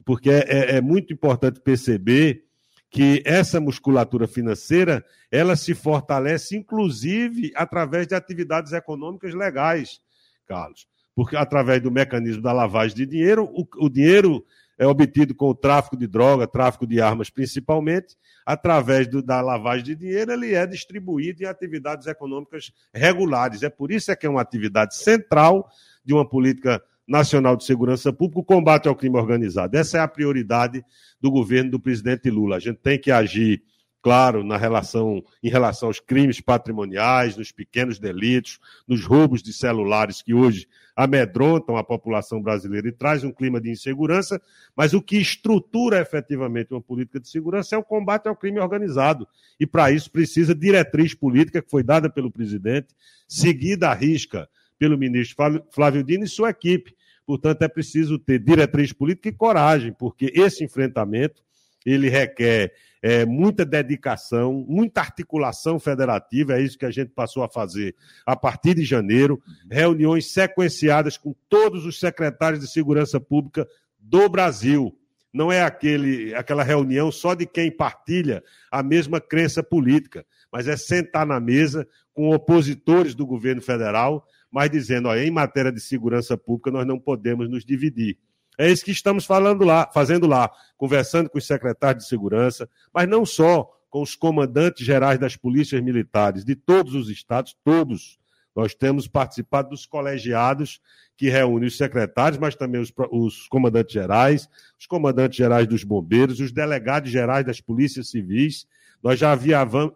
porque 0.07 0.29
é, 0.29 0.45
é, 0.47 0.75
é 0.77 0.81
muito 0.81 1.11
importante 1.11 1.59
perceber 1.59 2.45
que 2.89 3.21
essa 3.25 3.59
musculatura 3.59 4.27
financeira 4.27 5.03
ela 5.31 5.55
se 5.55 5.73
fortalece, 5.73 6.55
inclusive, 6.55 7.51
através 7.55 8.07
de 8.07 8.15
atividades 8.15 8.71
econômicas 8.71 9.33
legais, 9.33 9.99
Carlos. 10.47 10.87
Porque 11.13 11.35
através 11.35 11.81
do 11.81 11.91
mecanismo 11.91 12.41
da 12.41 12.53
lavagem 12.53 12.95
de 12.95 13.05
dinheiro, 13.05 13.45
o, 13.45 13.67
o 13.85 13.89
dinheiro 13.89 14.45
é 14.77 14.85
obtido 14.85 15.33
com 15.33 15.49
o 15.49 15.55
tráfico 15.55 15.97
de 15.97 16.05
droga, 16.05 16.47
tráfico 16.47 16.85
de 16.85 17.01
armas 17.01 17.29
principalmente, 17.29 18.15
através 18.45 19.07
do, 19.07 19.23
da 19.23 19.41
lavagem 19.41 19.83
de 19.83 19.95
dinheiro, 19.95 20.31
ele 20.31 20.53
é 20.53 20.65
distribuído 20.67 21.41
em 21.41 21.47
atividades 21.47 22.05
econômicas 22.05 22.71
regulares. 22.93 23.63
É 23.63 23.69
por 23.69 23.91
isso 23.91 24.11
é 24.11 24.15
que 24.15 24.27
é 24.27 24.29
uma 24.29 24.41
atividade 24.41 24.95
central 24.95 25.67
de 26.05 26.13
uma 26.13 26.27
política 26.27 26.81
Nacional 27.07 27.55
de 27.55 27.63
Segurança 27.63 28.11
Pública, 28.11 28.41
o 28.41 28.43
combate 28.43 28.87
ao 28.87 28.95
crime 28.95 29.17
organizado. 29.17 29.77
Essa 29.77 29.99
é 29.99 30.01
a 30.01 30.07
prioridade 30.07 30.83
do 31.21 31.31
governo 31.31 31.71
do 31.71 31.79
presidente 31.79 32.29
Lula. 32.29 32.57
A 32.57 32.59
gente 32.59 32.79
tem 32.79 32.99
que 32.99 33.09
agir, 33.09 33.63
claro, 34.01 34.43
na 34.43 34.57
relação, 34.57 35.23
em 35.41 35.49
relação 35.49 35.87
aos 35.87 36.01
crimes 36.01 36.41
patrimoniais, 36.41 37.37
nos 37.37 37.49
pequenos 37.49 37.97
delitos, 37.97 38.59
nos 38.85 39.05
roubos 39.05 39.41
de 39.41 39.53
celulares 39.53 40.21
que 40.21 40.33
hoje 40.33 40.67
amedrontam 40.97 41.77
a 41.77 41.83
população 41.83 42.41
brasileira 42.41 42.89
e 42.89 42.91
traz 42.91 43.23
um 43.23 43.31
clima 43.31 43.61
de 43.61 43.69
insegurança, 43.69 44.41
mas 44.75 44.93
o 44.93 45.01
que 45.01 45.17
estrutura 45.17 46.01
efetivamente 46.01 46.73
uma 46.73 46.81
política 46.81 47.21
de 47.21 47.29
segurança 47.29 47.75
é 47.75 47.77
o 47.77 47.83
combate 47.83 48.27
ao 48.27 48.35
crime 48.35 48.59
organizado. 48.59 49.25
E 49.57 49.65
para 49.65 49.91
isso 49.91 50.11
precisa 50.11 50.53
diretriz 50.53 51.13
política 51.13 51.61
que 51.61 51.69
foi 51.69 51.83
dada 51.83 52.09
pelo 52.09 52.29
presidente, 52.29 52.89
seguida 53.29 53.89
à 53.89 53.93
risca 53.93 54.49
pelo 54.77 54.97
ministro 54.97 55.63
Flávio 55.71 56.03
Dino 56.03 56.23
e 56.23 56.27
sua 56.27 56.49
equipe. 56.49 56.95
Portanto, 57.25 57.61
é 57.61 57.67
preciso 57.67 58.17
ter 58.17 58.39
diretriz 58.39 58.93
política 58.93 59.29
e 59.29 59.33
coragem, 59.33 59.93
porque 59.93 60.31
esse 60.33 60.63
enfrentamento 60.63 61.43
ele 61.85 62.09
requer 62.09 62.73
é, 63.01 63.25
muita 63.25 63.65
dedicação, 63.65 64.65
muita 64.67 65.01
articulação 65.01 65.79
federativa, 65.79 66.57
é 66.57 66.61
isso 66.61 66.77
que 66.77 66.85
a 66.85 66.91
gente 66.91 67.11
passou 67.11 67.43
a 67.43 67.49
fazer 67.49 67.95
a 68.25 68.35
partir 68.35 68.73
de 68.73 68.83
janeiro, 68.83 69.41
reuniões 69.69 70.31
sequenciadas 70.31 71.17
com 71.17 71.33
todos 71.47 71.85
os 71.85 71.99
secretários 71.99 72.59
de 72.59 72.69
segurança 72.69 73.19
pública 73.19 73.67
do 73.99 74.27
Brasil. 74.27 74.97
Não 75.33 75.51
é 75.51 75.61
aquele, 75.61 76.33
aquela 76.33 76.63
reunião 76.63 77.11
só 77.11 77.33
de 77.33 77.45
quem 77.45 77.71
partilha 77.71 78.43
a 78.71 78.81
mesma 78.81 79.21
crença 79.21 79.61
política, 79.61 80.25
mas 80.51 80.67
é 80.67 80.75
sentar 80.75 81.25
na 81.25 81.39
mesa 81.39 81.87
com 82.13 82.33
opositores 82.33 83.13
do 83.13 83.25
governo 83.25 83.61
federal 83.61 84.25
mas 84.57 84.71
dizendo, 84.71 85.07
ó, 85.07 85.15
em 85.15 85.29
matéria 85.29 85.71
de 85.71 85.79
segurança 85.79 86.35
pública, 86.35 86.71
nós 86.71 86.83
não 86.83 86.97
podemos 86.97 87.47
nos 87.47 87.63
dividir. 87.63 88.17
É 88.57 88.67
isso 88.67 88.83
que 88.83 88.89
estamos 88.89 89.23
falando 89.23 89.63
lá, 89.63 89.87
fazendo 89.93 90.25
lá, 90.25 90.49
conversando 90.75 91.29
com 91.29 91.37
os 91.37 91.45
secretários 91.45 92.05
de 92.05 92.09
segurança, 92.09 92.67
mas 92.91 93.07
não 93.07 93.23
só 93.23 93.71
com 93.87 94.01
os 94.01 94.15
comandantes 94.15 94.83
gerais 94.83 95.19
das 95.19 95.35
polícias 95.35 95.79
militares 95.79 96.43
de 96.43 96.55
todos 96.55 96.95
os 96.95 97.07
estados, 97.07 97.55
todos. 97.63 98.17
Nós 98.55 98.73
temos 98.73 99.07
participado 99.07 99.69
dos 99.69 99.85
colegiados 99.85 100.81
que 101.15 101.29
reúnem 101.29 101.67
os 101.67 101.77
secretários, 101.77 102.39
mas 102.39 102.55
também 102.55 102.81
os, 102.81 102.91
os 103.11 103.47
comandantes 103.49 103.93
gerais, 103.93 104.49
os 104.79 104.87
comandantes 104.87 105.37
gerais 105.37 105.67
dos 105.67 105.83
bombeiros, 105.83 106.39
os 106.39 106.51
delegados 106.51 107.11
gerais 107.11 107.45
das 107.45 107.61
polícias 107.61 108.09
civis. 108.09 108.65
Nós 109.03 109.19
já 109.19 109.37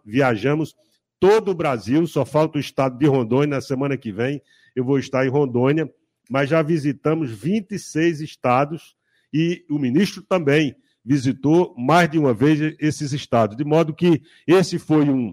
viajamos 0.04 0.76
todo 1.22 1.52
o 1.52 1.54
Brasil, 1.54 2.04
só 2.04 2.24
falta 2.24 2.58
o 2.58 2.60
estado 2.60 2.98
de 2.98 3.06
Rondônia. 3.06 3.54
Na 3.54 3.60
semana 3.60 3.96
que 3.96 4.10
vem 4.10 4.42
eu 4.74 4.82
vou 4.82 4.98
estar 4.98 5.24
em 5.24 5.28
Rondônia, 5.28 5.88
mas 6.28 6.50
já 6.50 6.60
visitamos 6.62 7.30
26 7.30 8.20
estados 8.20 8.96
e 9.32 9.64
o 9.70 9.78
ministro 9.78 10.20
também 10.20 10.74
visitou 11.04 11.76
mais 11.78 12.10
de 12.10 12.18
uma 12.18 12.34
vez 12.34 12.74
esses 12.80 13.12
estados, 13.12 13.56
de 13.56 13.64
modo 13.64 13.94
que 13.94 14.20
esse 14.48 14.80
foi 14.80 15.08
um 15.08 15.32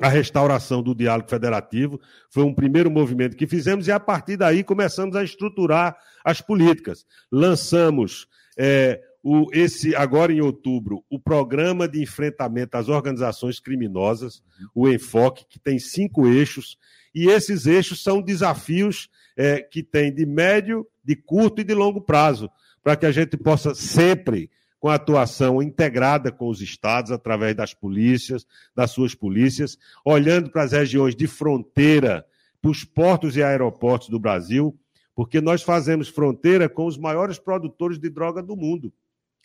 a 0.00 0.08
restauração 0.08 0.82
do 0.82 0.94
diálogo 0.94 1.28
federativo, 1.28 1.98
foi 2.30 2.44
um 2.44 2.54
primeiro 2.54 2.90
movimento 2.90 3.34
que 3.34 3.46
fizemos 3.46 3.88
e 3.88 3.92
a 3.92 3.98
partir 3.98 4.36
daí 4.36 4.62
começamos 4.62 5.16
a 5.16 5.24
estruturar 5.24 5.96
as 6.22 6.40
políticas. 6.40 7.04
Lançamos 7.32 8.28
é, 8.58 9.00
o, 9.22 9.48
esse 9.52 9.94
agora 9.96 10.32
em 10.32 10.40
outubro 10.40 11.04
o 11.10 11.18
programa 11.18 11.88
de 11.88 12.00
enfrentamento 12.02 12.76
às 12.76 12.88
organizações 12.88 13.58
criminosas, 13.58 14.42
o 14.74 14.88
Enfoque, 14.88 15.44
que 15.48 15.58
tem 15.58 15.78
cinco 15.78 16.26
eixos, 16.26 16.78
e 17.14 17.28
esses 17.28 17.66
eixos 17.66 18.02
são 18.02 18.22
desafios 18.22 19.08
é, 19.36 19.60
que 19.60 19.82
tem 19.82 20.14
de 20.14 20.24
médio, 20.24 20.86
de 21.04 21.16
curto 21.16 21.60
e 21.60 21.64
de 21.64 21.74
longo 21.74 22.00
prazo, 22.00 22.50
para 22.82 22.96
que 22.96 23.06
a 23.06 23.12
gente 23.12 23.36
possa 23.36 23.74
sempre, 23.74 24.50
com 24.78 24.88
a 24.88 24.94
atuação 24.94 25.60
integrada 25.60 26.30
com 26.30 26.48
os 26.48 26.60
estados, 26.60 27.10
através 27.10 27.54
das 27.56 27.74
polícias, 27.74 28.46
das 28.74 28.92
suas 28.92 29.14
polícias, 29.14 29.76
olhando 30.04 30.50
para 30.50 30.62
as 30.62 30.72
regiões 30.72 31.16
de 31.16 31.26
fronteira, 31.26 32.24
para 32.62 32.70
os 32.70 32.84
portos 32.84 33.36
e 33.36 33.42
aeroportos 33.42 34.08
do 34.08 34.20
Brasil, 34.20 34.78
porque 35.14 35.40
nós 35.40 35.62
fazemos 35.62 36.08
fronteira 36.08 36.68
com 36.68 36.86
os 36.86 36.96
maiores 36.96 37.38
produtores 37.40 37.98
de 37.98 38.08
droga 38.08 38.40
do 38.40 38.56
mundo. 38.56 38.92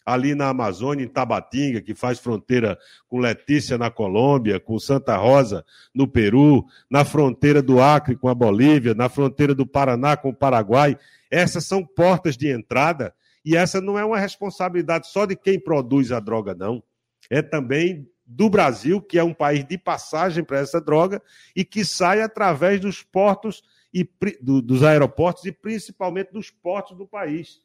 Ali 0.06 0.36
na 0.36 0.50
Amazônia, 0.50 1.04
em 1.04 1.08
Tabatinga, 1.08 1.82
que 1.82 1.96
faz 1.96 2.20
fronteira 2.20 2.78
com 3.08 3.20
Letícia 3.20 3.78
na 3.78 3.90
Colômbia, 3.90 4.60
com 4.60 4.78
Santa 4.78 5.16
Rosa 5.16 5.66
no 5.94 6.08
Peru, 6.08 6.66
na 6.90 7.06
fronteira 7.06 7.62
do 7.62 7.82
Acre 7.82 8.16
com 8.16 8.28
a 8.28 8.36
Bolívia, 8.36 8.94
na 8.94 9.08
fronteira 9.08 9.56
do 9.56 9.66
Paraná 9.66 10.18
com 10.18 10.30
o 10.30 10.36
Paraguai. 10.36 10.98
Essas 11.32 11.66
são 11.66 11.86
portas 11.86 12.36
de 12.36 12.52
entrada 12.52 13.14
e 13.46 13.56
essa 13.56 13.82
não 13.82 13.98
é 13.98 14.06
uma 14.06 14.20
responsabilidade 14.20 15.08
só 15.08 15.26
de 15.26 15.36
quem 15.36 15.60
produz 15.60 16.12
a 16.12 16.20
droga, 16.20 16.54
não. 16.54 16.84
É 17.30 17.42
também 17.42 18.08
do 18.26 18.50
Brasil, 18.50 19.02
que 19.02 19.20
é 19.20 19.24
um 19.24 19.34
país 19.34 19.66
de 19.66 19.78
passagem 19.78 20.44
para 20.44 20.60
essa 20.60 20.80
droga 20.80 21.22
e 21.56 21.64
que 21.64 21.84
sai 21.84 22.22
através 22.22 22.80
dos 22.80 23.04
portos 23.04 23.62
e 23.94 24.08
do, 24.42 24.62
dos 24.62 24.84
aeroportos 24.84 25.46
e 25.46 25.52
principalmente 25.52 26.32
dos 26.32 26.50
portos 26.50 26.98
do 26.98 27.06
país. 27.06 27.62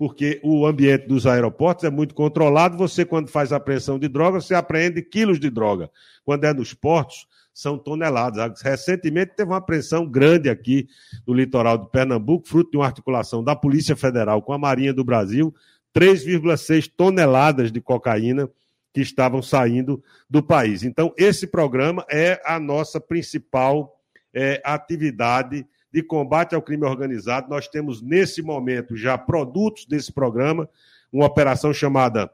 Porque 0.00 0.40
o 0.42 0.64
ambiente 0.64 1.06
dos 1.06 1.26
aeroportos 1.26 1.84
é 1.84 1.90
muito 1.90 2.14
controlado. 2.14 2.74
Você, 2.78 3.04
quando 3.04 3.28
faz 3.28 3.52
apreensão 3.52 3.98
de 3.98 4.08
droga, 4.08 4.40
você 4.40 4.54
apreende 4.54 5.02
quilos 5.02 5.38
de 5.38 5.50
droga. 5.50 5.90
Quando 6.24 6.44
é 6.44 6.54
nos 6.54 6.72
portos, 6.72 7.26
são 7.52 7.76
toneladas. 7.76 8.62
Recentemente 8.62 9.34
teve 9.36 9.50
uma 9.50 9.58
apreensão 9.58 10.08
grande 10.08 10.48
aqui 10.48 10.88
no 11.26 11.34
litoral 11.34 11.76
de 11.76 11.90
Pernambuco, 11.90 12.48
fruto 12.48 12.70
de 12.70 12.78
uma 12.78 12.86
articulação 12.86 13.44
da 13.44 13.54
Polícia 13.54 13.94
Federal 13.94 14.40
com 14.40 14.54
a 14.54 14.58
Marinha 14.58 14.94
do 14.94 15.04
Brasil, 15.04 15.54
3,6 15.94 16.90
toneladas 16.96 17.70
de 17.70 17.82
cocaína 17.82 18.48
que 18.94 19.02
estavam 19.02 19.42
saindo 19.42 20.02
do 20.30 20.42
país. 20.42 20.82
Então, 20.82 21.12
esse 21.14 21.46
programa 21.46 22.06
é 22.10 22.40
a 22.46 22.58
nossa 22.58 22.98
principal 22.98 24.00
é, 24.32 24.62
atividade 24.64 25.66
de 25.92 26.02
combate 26.02 26.54
ao 26.54 26.62
crime 26.62 26.84
organizado. 26.84 27.48
Nós 27.50 27.68
temos, 27.68 28.00
nesse 28.00 28.42
momento, 28.42 28.96
já 28.96 29.18
produtos 29.18 29.86
desse 29.86 30.12
programa, 30.12 30.68
uma 31.12 31.26
operação 31.26 31.72
chamada 31.72 32.30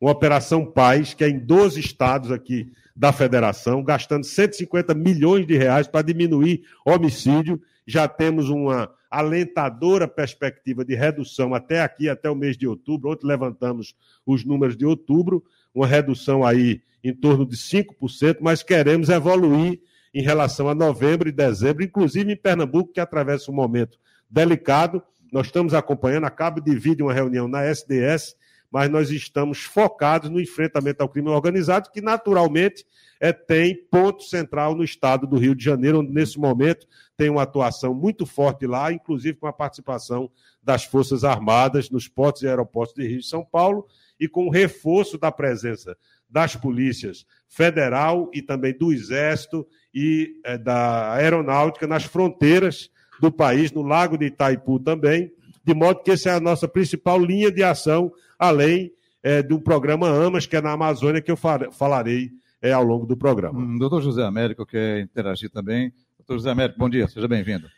uma 0.00 0.12
Operação 0.12 0.64
Paz, 0.64 1.12
que 1.12 1.24
é 1.24 1.28
em 1.28 1.38
12 1.38 1.80
estados 1.80 2.30
aqui 2.30 2.70
da 2.94 3.12
federação, 3.12 3.82
gastando 3.82 4.24
150 4.24 4.94
milhões 4.94 5.46
de 5.46 5.56
reais 5.56 5.86
para 5.86 6.02
diminuir 6.02 6.62
homicídio. 6.84 7.60
Já 7.86 8.06
temos 8.06 8.48
uma 8.48 8.90
alentadora 9.10 10.06
perspectiva 10.06 10.84
de 10.84 10.94
redução 10.94 11.54
até 11.54 11.80
aqui, 11.80 12.08
até 12.08 12.30
o 12.30 12.34
mês 12.34 12.56
de 12.56 12.66
outubro. 12.66 13.10
Ontem 13.10 13.26
levantamos 13.26 13.94
os 14.24 14.44
números 14.44 14.76
de 14.76 14.84
outubro, 14.84 15.42
uma 15.74 15.86
redução 15.86 16.44
aí 16.44 16.82
em 17.02 17.14
torno 17.14 17.46
de 17.46 17.56
5%, 17.56 18.38
mas 18.40 18.62
queremos 18.62 19.08
evoluir 19.08 19.80
em 20.18 20.22
relação 20.22 20.68
a 20.68 20.74
novembro 20.74 21.28
e 21.28 21.32
dezembro, 21.32 21.84
inclusive 21.84 22.32
em 22.32 22.36
Pernambuco, 22.36 22.92
que 22.92 22.98
atravessa 22.98 23.52
um 23.52 23.54
momento 23.54 24.00
delicado. 24.28 25.00
Nós 25.32 25.46
estamos 25.46 25.74
acompanhando, 25.74 26.24
acabo 26.24 26.60
de 26.60 26.74
vir 26.74 26.96
de 26.96 27.04
uma 27.04 27.14
reunião 27.14 27.46
na 27.46 27.62
SDS, 27.62 28.34
mas 28.68 28.90
nós 28.90 29.12
estamos 29.12 29.60
focados 29.60 30.28
no 30.28 30.40
enfrentamento 30.40 31.04
ao 31.04 31.08
crime 31.08 31.28
organizado, 31.28 31.92
que 31.92 32.00
naturalmente 32.00 32.84
é, 33.20 33.32
tem 33.32 33.76
ponto 33.76 34.24
central 34.24 34.74
no 34.74 34.82
estado 34.82 35.24
do 35.24 35.38
Rio 35.38 35.54
de 35.54 35.62
Janeiro, 35.62 36.00
onde 36.00 36.12
nesse 36.12 36.36
momento 36.36 36.84
tem 37.16 37.30
uma 37.30 37.42
atuação 37.42 37.94
muito 37.94 38.26
forte 38.26 38.66
lá, 38.66 38.92
inclusive 38.92 39.38
com 39.38 39.46
a 39.46 39.52
participação 39.52 40.28
das 40.60 40.82
Forças 40.82 41.22
Armadas 41.22 41.90
nos 41.90 42.08
portos 42.08 42.42
e 42.42 42.48
aeroportos 42.48 42.96
de 42.96 43.06
Rio 43.06 43.20
de 43.20 43.26
São 43.26 43.44
Paulo 43.44 43.86
e 44.18 44.26
com 44.26 44.48
o 44.48 44.50
reforço 44.50 45.16
da 45.16 45.30
presença 45.30 45.96
das 46.28 46.56
polícias 46.56 47.24
federal 47.48 48.28
e 48.34 48.42
também 48.42 48.76
do 48.76 48.92
Exército 48.92 49.64
e 49.94 50.40
é, 50.44 50.58
da 50.58 51.12
Aeronáutica 51.14 51.86
nas 51.86 52.04
fronteiras 52.04 52.90
do 53.20 53.32
país, 53.32 53.72
no 53.72 53.82
Lago 53.82 54.16
de 54.16 54.26
Itaipu 54.26 54.78
também, 54.78 55.32
de 55.64 55.74
modo 55.74 56.02
que 56.02 56.10
essa 56.10 56.30
é 56.30 56.34
a 56.34 56.40
nossa 56.40 56.68
principal 56.68 57.18
linha 57.18 57.50
de 57.50 57.62
ação, 57.62 58.12
além 58.38 58.92
é, 59.22 59.42
do 59.42 59.60
programa 59.60 60.08
AMAS, 60.08 60.46
que 60.46 60.56
é 60.56 60.60
na 60.60 60.72
Amazônia, 60.72 61.20
que 61.20 61.30
eu 61.30 61.36
falarei 61.36 62.30
é, 62.62 62.72
ao 62.72 62.82
longo 62.82 63.06
do 63.06 63.16
programa. 63.16 63.58
Hum, 63.58 63.78
doutor 63.78 64.02
José 64.02 64.22
Américo 64.22 64.64
quer 64.64 65.00
interagir 65.00 65.50
também. 65.50 65.92
Doutor 66.18 66.38
José 66.38 66.50
Américo, 66.50 66.78
bom 66.78 66.88
dia, 66.88 67.06
seja 67.08 67.28
bem-vindo. 67.28 67.68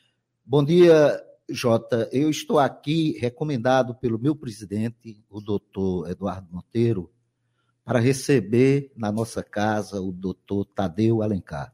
Bom 0.44 0.64
dia, 0.64 1.20
Jota. 1.48 2.08
Eu 2.12 2.30
estou 2.30 2.58
aqui 2.58 3.16
recomendado 3.18 3.94
pelo 3.94 4.18
meu 4.18 4.34
presidente, 4.34 5.22
o 5.28 5.40
doutor 5.40 6.10
Eduardo 6.10 6.48
Monteiro, 6.50 7.10
para 7.84 7.98
receber 7.98 8.92
na 8.96 9.10
nossa 9.10 9.42
casa 9.42 10.00
o 10.00 10.12
doutor 10.12 10.64
Tadeu 10.64 11.22
Alencar. 11.22 11.72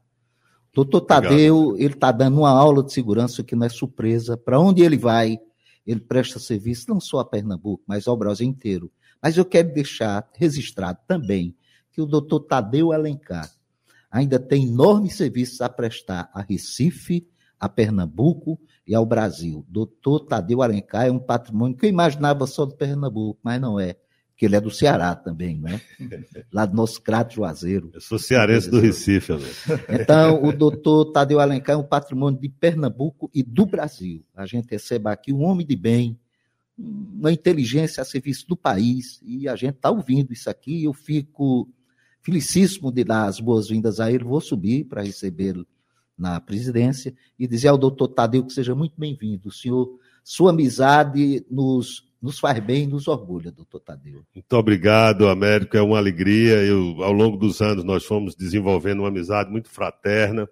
Doutor 0.77 1.01
Tadeu, 1.01 1.75
ele 1.75 1.95
está 1.95 2.11
dando 2.11 2.37
uma 2.37 2.51
aula 2.51 2.83
de 2.83 2.93
segurança 2.93 3.43
que 3.43 3.55
não 3.55 3.65
é 3.65 3.69
surpresa. 3.69 4.37
Para 4.37 4.59
onde 4.59 4.83
ele 4.83 4.95
vai, 4.95 5.39
ele 5.83 5.99
presta 5.99 6.37
serviço 6.37 6.85
não 6.87 6.99
só 6.99 7.17
a 7.17 7.25
Pernambuco, 7.25 7.83
mas 7.87 8.07
ao 8.07 8.15
Brasil 8.15 8.45
inteiro. 8.45 8.91
Mas 9.19 9.35
eu 9.35 9.43
quero 9.43 9.73
deixar 9.73 10.29
registrado 10.35 10.99
também 11.07 11.55
que 11.91 11.99
o 11.99 12.05
doutor 12.05 12.41
Tadeu 12.41 12.91
Alencar 12.91 13.51
ainda 14.11 14.37
tem 14.37 14.67
enormes 14.67 15.17
serviços 15.17 15.61
a 15.61 15.67
prestar 15.67 16.29
a 16.31 16.43
Recife, 16.43 17.27
a 17.59 17.67
Pernambuco 17.67 18.59
e 18.85 18.93
ao 18.93 19.03
Brasil. 19.03 19.65
Doutor 19.67 20.27
Tadeu 20.27 20.61
Alencar 20.61 21.07
é 21.07 21.11
um 21.11 21.17
patrimônio 21.17 21.75
que 21.75 21.87
eu 21.87 21.89
imaginava 21.89 22.45
só 22.45 22.67
do 22.67 22.75
Pernambuco, 22.75 23.39
mas 23.41 23.59
não 23.59 23.79
é 23.79 23.95
que 24.37 24.45
ele 24.45 24.55
é 24.55 24.61
do 24.61 24.69
Ceará 24.69 25.15
também, 25.15 25.57
né? 25.57 25.81
Lá 26.53 26.65
do 26.67 26.75
nosso 26.75 27.01
crato 27.01 27.33
Juazeiro. 27.33 27.89
Eu 27.91 27.99
sou 27.99 28.19
cearense 28.19 28.69
do 28.69 28.79
Recife, 28.79 29.31
amigo. 29.31 29.49
Então, 29.89 30.43
o 30.43 30.53
doutor 30.53 31.11
Tadeu 31.11 31.39
Alencar 31.39 31.73
é 31.73 31.77
um 31.77 31.83
patrimônio 31.83 32.39
de 32.39 32.47
Pernambuco 32.47 33.31
e 33.33 33.41
do 33.41 33.65
Brasil. 33.65 34.23
A 34.35 34.45
gente 34.45 34.69
recebe 34.69 35.09
aqui 35.09 35.33
um 35.33 35.41
homem 35.41 35.65
de 35.65 35.75
bem, 35.75 36.19
uma 36.77 37.31
inteligência 37.31 37.99
a 37.99 38.05
serviço 38.05 38.47
do 38.47 38.55
país, 38.55 39.19
e 39.23 39.49
a 39.49 39.55
gente 39.55 39.75
está 39.75 39.89
ouvindo 39.89 40.31
isso 40.31 40.47
aqui, 40.47 40.83
eu 40.83 40.93
fico 40.93 41.67
felicíssimo 42.21 42.91
de 42.91 43.03
dar 43.03 43.25
as 43.25 43.39
boas-vindas 43.39 43.99
a 43.99 44.11
ele, 44.11 44.23
vou 44.23 44.39
subir 44.39 44.83
para 44.83 45.01
recebê-lo 45.01 45.65
na 46.15 46.39
presidência 46.39 47.15
e 47.39 47.47
dizer 47.47 47.69
ao 47.69 47.77
doutor 47.77 48.09
Tadeu 48.09 48.45
que 48.45 48.53
seja 48.53 48.75
muito 48.75 48.93
bem-vindo. 48.95 49.49
O 49.49 49.51
senhor, 49.51 49.97
sua 50.23 50.51
amizade 50.51 51.43
nos 51.49 52.06
nos 52.21 52.39
faz 52.39 52.59
bem 52.59 52.83
e 52.83 52.87
nos 52.87 53.07
orgulha, 53.07 53.51
doutor 53.51 53.79
Tadeu. 53.79 54.23
Muito 54.33 54.53
obrigado, 54.53 55.27
Américo. 55.27 55.77
É 55.77 55.81
uma 55.81 55.97
alegria. 55.97 56.63
Eu, 56.63 57.03
ao 57.03 57.11
longo 57.11 57.37
dos 57.37 57.61
anos, 57.61 57.83
nós 57.83 58.05
fomos 58.05 58.35
desenvolvendo 58.35 58.99
uma 58.99 59.09
amizade 59.09 59.51
muito 59.51 59.69
fraterna, 59.69 60.49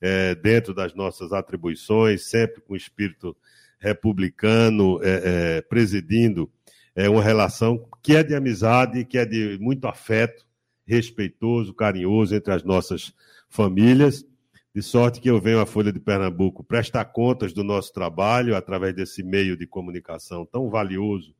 é, 0.00 0.34
dentro 0.34 0.74
das 0.74 0.94
nossas 0.94 1.32
atribuições, 1.32 2.28
sempre 2.28 2.60
com 2.60 2.74
espírito 2.74 3.36
republicano, 3.78 4.98
é, 5.02 5.56
é, 5.56 5.62
presidindo 5.62 6.50
é, 6.94 7.08
uma 7.08 7.22
relação 7.22 7.86
que 8.02 8.16
é 8.16 8.22
de 8.22 8.34
amizade, 8.34 9.04
que 9.04 9.18
é 9.18 9.26
de 9.26 9.58
muito 9.60 9.86
afeto, 9.86 10.46
respeitoso, 10.86 11.74
carinhoso 11.74 12.34
entre 12.34 12.52
as 12.52 12.62
nossas 12.62 13.12
famílias. 13.48 14.24
De 14.74 14.82
sorte 14.82 15.20
que 15.20 15.30
eu 15.30 15.40
venho 15.40 15.60
à 15.60 15.66
Folha 15.66 15.92
de 15.92 16.00
Pernambuco 16.00 16.64
prestar 16.64 17.04
contas 17.04 17.52
do 17.52 17.62
nosso 17.62 17.92
trabalho 17.92 18.56
através 18.56 18.92
desse 18.92 19.22
meio 19.22 19.56
de 19.56 19.68
comunicação 19.68 20.44
tão 20.44 20.68
valioso 20.68 21.32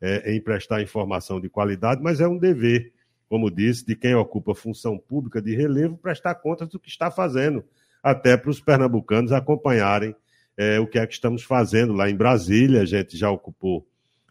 é, 0.00 0.34
em 0.34 0.40
prestar 0.40 0.82
informação 0.82 1.40
de 1.40 1.48
qualidade, 1.48 2.02
mas 2.02 2.20
é 2.20 2.26
um 2.26 2.36
dever, 2.36 2.92
como 3.28 3.48
disse, 3.48 3.86
de 3.86 3.94
quem 3.94 4.16
ocupa 4.16 4.56
função 4.56 4.98
pública 4.98 5.40
de 5.40 5.54
relevo, 5.54 5.96
prestar 5.96 6.34
contas 6.34 6.68
do 6.68 6.80
que 6.80 6.88
está 6.88 7.12
fazendo, 7.12 7.62
até 8.02 8.36
para 8.36 8.50
os 8.50 8.60
pernambucanos 8.60 9.30
acompanharem 9.30 10.12
é, 10.56 10.80
o 10.80 10.86
que 10.88 10.98
é 10.98 11.06
que 11.06 11.14
estamos 11.14 11.44
fazendo 11.44 11.92
lá 11.92 12.10
em 12.10 12.16
Brasília. 12.16 12.82
A 12.82 12.86
gente 12.86 13.16
já 13.16 13.30
ocupou 13.30 13.86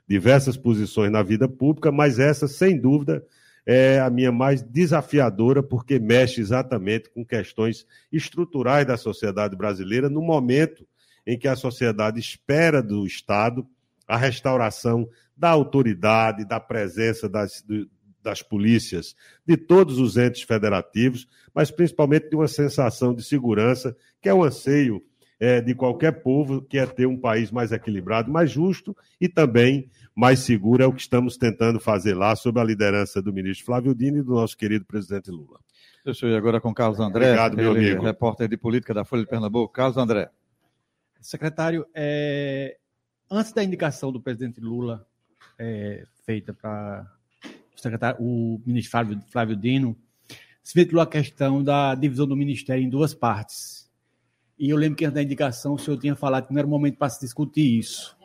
diversas 0.06 0.58
posições 0.58 1.10
na 1.10 1.24
vida 1.24 1.48
pública, 1.48 1.94
mas 1.94 2.20
essa, 2.20 2.46
sem 2.46 2.78
dúvida, 2.78 3.26
é 3.66 4.00
a 4.00 4.10
minha 4.10 4.32
mais 4.32 4.62
desafiadora, 4.62 5.62
porque 5.62 6.00
mexe 6.00 6.42
exatamente 6.42 7.10
com 7.10 7.26
questões 7.26 7.86
estruturais 8.12 8.86
da 8.86 8.98
sociedade 8.98 9.56
brasileira, 9.56 10.10
no 10.10 10.22
momento 10.22 10.88
em 11.26 11.38
que 11.38 11.48
a 11.48 11.56
sociedade 11.56 12.20
espera 12.20 12.82
do 12.82 13.06
Estado 13.06 13.68
a 14.10 14.18
restauração 14.18 15.08
da 15.38 15.50
autoridade, 15.50 16.44
da 16.44 16.60
presença 16.60 17.30
das, 17.30 17.64
das 18.24 18.42
polícias, 18.42 19.16
de 19.46 19.56
todos 19.56 20.00
os 20.00 20.18
entes 20.18 20.42
federativos, 20.42 21.28
mas 21.54 21.70
principalmente 21.70 22.28
de 22.28 22.36
uma 22.36 22.48
sensação 22.48 23.14
de 23.14 23.24
segurança, 23.24 23.96
que 24.20 24.28
é 24.28 24.34
o 24.34 24.44
anseio 24.44 25.04
é, 25.40 25.62
de 25.62 25.74
qualquer 25.74 26.22
povo, 26.22 26.62
que 26.62 26.78
é 26.78 26.86
ter 26.86 27.06
um 27.06 27.18
país 27.18 27.50
mais 27.50 27.72
equilibrado, 27.72 28.30
mais 28.30 28.52
justo 28.52 28.96
e 29.22 29.30
também 29.30 29.90
mais 30.14 30.40
seguro. 30.40 30.84
É 30.84 30.86
o 30.86 30.94
que 30.94 31.02
estamos 31.02 31.38
tentando 31.38 31.80
fazer 31.80 32.14
lá, 32.14 32.36
sob 32.36 32.60
a 32.60 32.64
liderança 32.64 33.22
do 33.22 33.32
ministro 33.32 33.66
Flávio 33.66 33.96
Dino 33.96 34.18
e 34.18 34.22
do 34.22 34.34
nosso 34.34 34.58
querido 34.58 34.86
presidente 34.86 35.32
Lula. 35.32 35.60
Deixa 36.04 36.26
eu 36.26 36.32
ir 36.32 36.36
agora 36.36 36.60
com 36.60 36.74
Carlos 36.74 37.00
André, 37.00 37.28
Obrigado, 37.28 37.56
meu 37.56 37.76
ele, 37.76 37.92
amigo. 37.92 38.04
repórter 38.04 38.48
de 38.50 38.58
política 38.58 38.94
da 38.94 39.06
Folha 39.06 39.24
de 39.24 39.30
Pernambuco. 39.30 39.72
Carlos 39.72 39.98
André. 39.98 40.30
Secretário, 41.22 41.86
é, 41.94 42.78
antes 43.30 43.52
da 43.52 43.64
indicação 43.64 44.12
do 44.12 44.22
presidente 44.22 44.60
Lula 44.60 45.06
é, 45.58 46.06
feita 46.26 46.54
para 46.54 47.06
o, 48.20 48.56
o 48.56 48.62
ministro 48.66 48.92
Flávio, 48.92 49.22
Flávio 49.30 49.56
Dino, 49.56 49.98
se 50.64 50.74
ventilou 50.74 51.02
a 51.02 51.08
questão 51.08 51.62
da 51.62 51.96
divisão 51.96 52.26
do 52.26 52.36
ministério 52.36 52.84
em 52.84 52.90
duas 52.90 53.14
partes 53.14 53.79
E 54.60 54.70
eu 54.70 54.78
lembro 54.78 54.98
que 54.98 55.08
da 55.10 55.24
indicação 55.24 55.76
o 55.76 55.80
senhor 55.80 55.98
tinha 55.98 56.16
falado 56.16 56.48
que 56.48 56.54
não 56.54 56.60
era 56.60 56.68
o 56.68 56.70
momento 56.70 56.98
para 56.98 57.10
se 57.10 57.22
discutir 57.22 57.80
isso. 57.80 58.16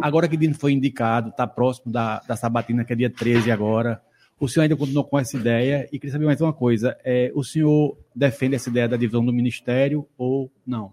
Agora 0.00 0.26
que 0.26 0.36
Dino 0.36 0.54
foi 0.54 0.72
indicado, 0.72 1.28
está 1.28 1.46
próximo 1.46 1.92
da, 1.92 2.20
da 2.26 2.34
Sabatina, 2.34 2.84
que 2.84 2.92
é 2.92 2.96
dia 2.96 3.10
13 3.10 3.50
agora, 3.50 4.00
o 4.40 4.48
senhor 4.48 4.64
ainda 4.64 4.76
continuou 4.76 5.04
com 5.04 5.18
essa 5.18 5.36
ideia 5.36 5.88
e 5.92 5.98
queria 5.98 6.12
saber 6.12 6.24
mais 6.24 6.40
uma 6.40 6.52
coisa. 6.52 6.96
É, 7.04 7.30
o 7.34 7.44
senhor 7.44 7.96
defende 8.14 8.56
essa 8.56 8.70
ideia 8.70 8.88
da 8.88 8.96
divisão 8.96 9.24
do 9.24 9.32
ministério 9.32 10.08
ou 10.18 10.50
não? 10.66 10.92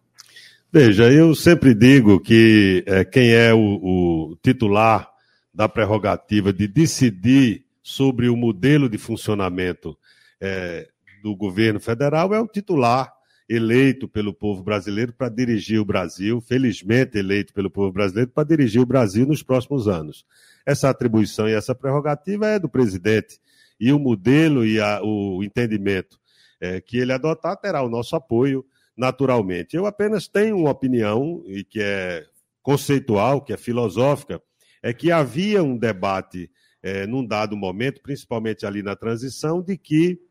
Veja, 0.72 1.12
eu 1.12 1.34
sempre 1.36 1.74
digo 1.74 2.20
que 2.20 2.84
é, 2.86 3.04
quem 3.04 3.32
é 3.32 3.54
o, 3.54 3.60
o 3.60 4.38
titular 4.44 5.10
da 5.54 5.68
prerrogativa 5.68 6.54
de 6.54 6.68
decidir 6.68 7.66
sobre 7.82 8.30
o 8.30 8.38
modelo 8.38 8.88
de 8.88 8.98
funcionamento 8.98 9.98
é, 10.40 10.88
do 11.24 11.36
governo 11.36 11.80
federal 11.80 12.34
é 12.34 12.40
o 12.40 12.48
titular 12.48 13.12
eleito 13.54 14.08
pelo 14.08 14.34
povo 14.34 14.64
brasileiro 14.64 15.12
para 15.12 15.28
dirigir 15.28 15.78
o 15.78 15.84
Brasil, 15.84 16.40
felizmente 16.40 17.18
eleito 17.18 17.54
pelo 17.54 17.70
povo 17.70 17.92
brasileiro 17.92 18.32
para 18.32 18.48
dirigir 18.48 18.82
o 18.82 18.86
Brasil 18.86 19.26
nos 19.26 19.44
próximos 19.44 19.90
anos. 19.90 20.26
Essa 20.66 20.90
atribuição 20.90 21.50
e 21.50 21.54
essa 21.54 21.76
prerrogativa 21.76 22.48
é 22.48 22.58
do 22.58 22.70
presidente. 22.70 23.42
E 23.78 23.92
o 23.92 24.00
modelo 24.00 24.66
e 24.66 24.80
a, 24.80 25.02
o 25.04 25.44
entendimento 25.44 26.18
é, 26.62 26.80
que 26.80 26.98
ele 26.98 27.12
adotar 27.12 27.58
terá 27.58 27.84
o 27.84 27.90
nosso 27.90 28.16
apoio, 28.16 28.64
naturalmente. 28.96 29.76
Eu 29.76 29.86
apenas 29.86 30.30
tenho 30.30 30.56
uma 30.56 30.70
opinião, 30.70 31.44
e 31.46 31.66
que 31.66 31.82
é 31.82 32.26
conceitual, 32.62 33.42
que 33.42 33.52
é 33.52 33.58
filosófica, 33.58 34.42
é 34.82 34.94
que 34.94 35.12
havia 35.12 35.62
um 35.62 35.78
debate 35.78 36.50
é, 36.82 37.06
num 37.06 37.26
dado 37.26 37.58
momento, 37.58 38.02
principalmente 38.02 38.66
ali 38.66 38.82
na 38.82 38.96
transição, 38.96 39.62
de 39.62 39.78
que 39.78 40.22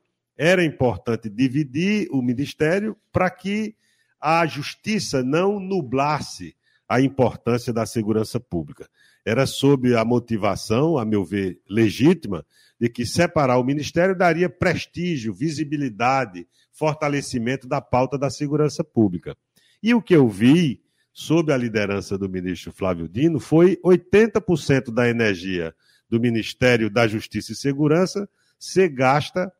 era 0.42 0.64
importante 0.64 1.28
dividir 1.28 2.08
o 2.10 2.22
ministério 2.22 2.96
para 3.12 3.28
que 3.28 3.76
a 4.18 4.46
justiça 4.46 5.22
não 5.22 5.60
nublasse 5.60 6.56
a 6.88 6.98
importância 6.98 7.74
da 7.74 7.84
segurança 7.84 8.40
pública. 8.40 8.88
Era 9.22 9.44
sob 9.44 9.94
a 9.94 10.02
motivação, 10.02 10.96
a 10.96 11.04
meu 11.04 11.26
ver, 11.26 11.60
legítima, 11.68 12.42
de 12.80 12.88
que 12.88 13.04
separar 13.04 13.58
o 13.58 13.64
ministério 13.64 14.16
daria 14.16 14.48
prestígio, 14.48 15.34
visibilidade, 15.34 16.48
fortalecimento 16.72 17.68
da 17.68 17.82
pauta 17.82 18.16
da 18.16 18.30
segurança 18.30 18.82
pública. 18.82 19.36
E 19.82 19.92
o 19.92 20.00
que 20.00 20.16
eu 20.16 20.26
vi, 20.26 20.80
sob 21.12 21.52
a 21.52 21.56
liderança 21.56 22.16
do 22.16 22.30
ministro 22.30 22.72
Flávio 22.72 23.06
Dino, 23.06 23.38
foi 23.38 23.76
80% 23.84 24.90
da 24.90 25.06
energia 25.06 25.74
do 26.08 26.18
Ministério 26.18 26.88
da 26.88 27.06
Justiça 27.06 27.52
e 27.52 27.56
Segurança 27.56 28.26
ser 28.58 28.88
gasta 28.88 29.52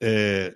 é, 0.00 0.54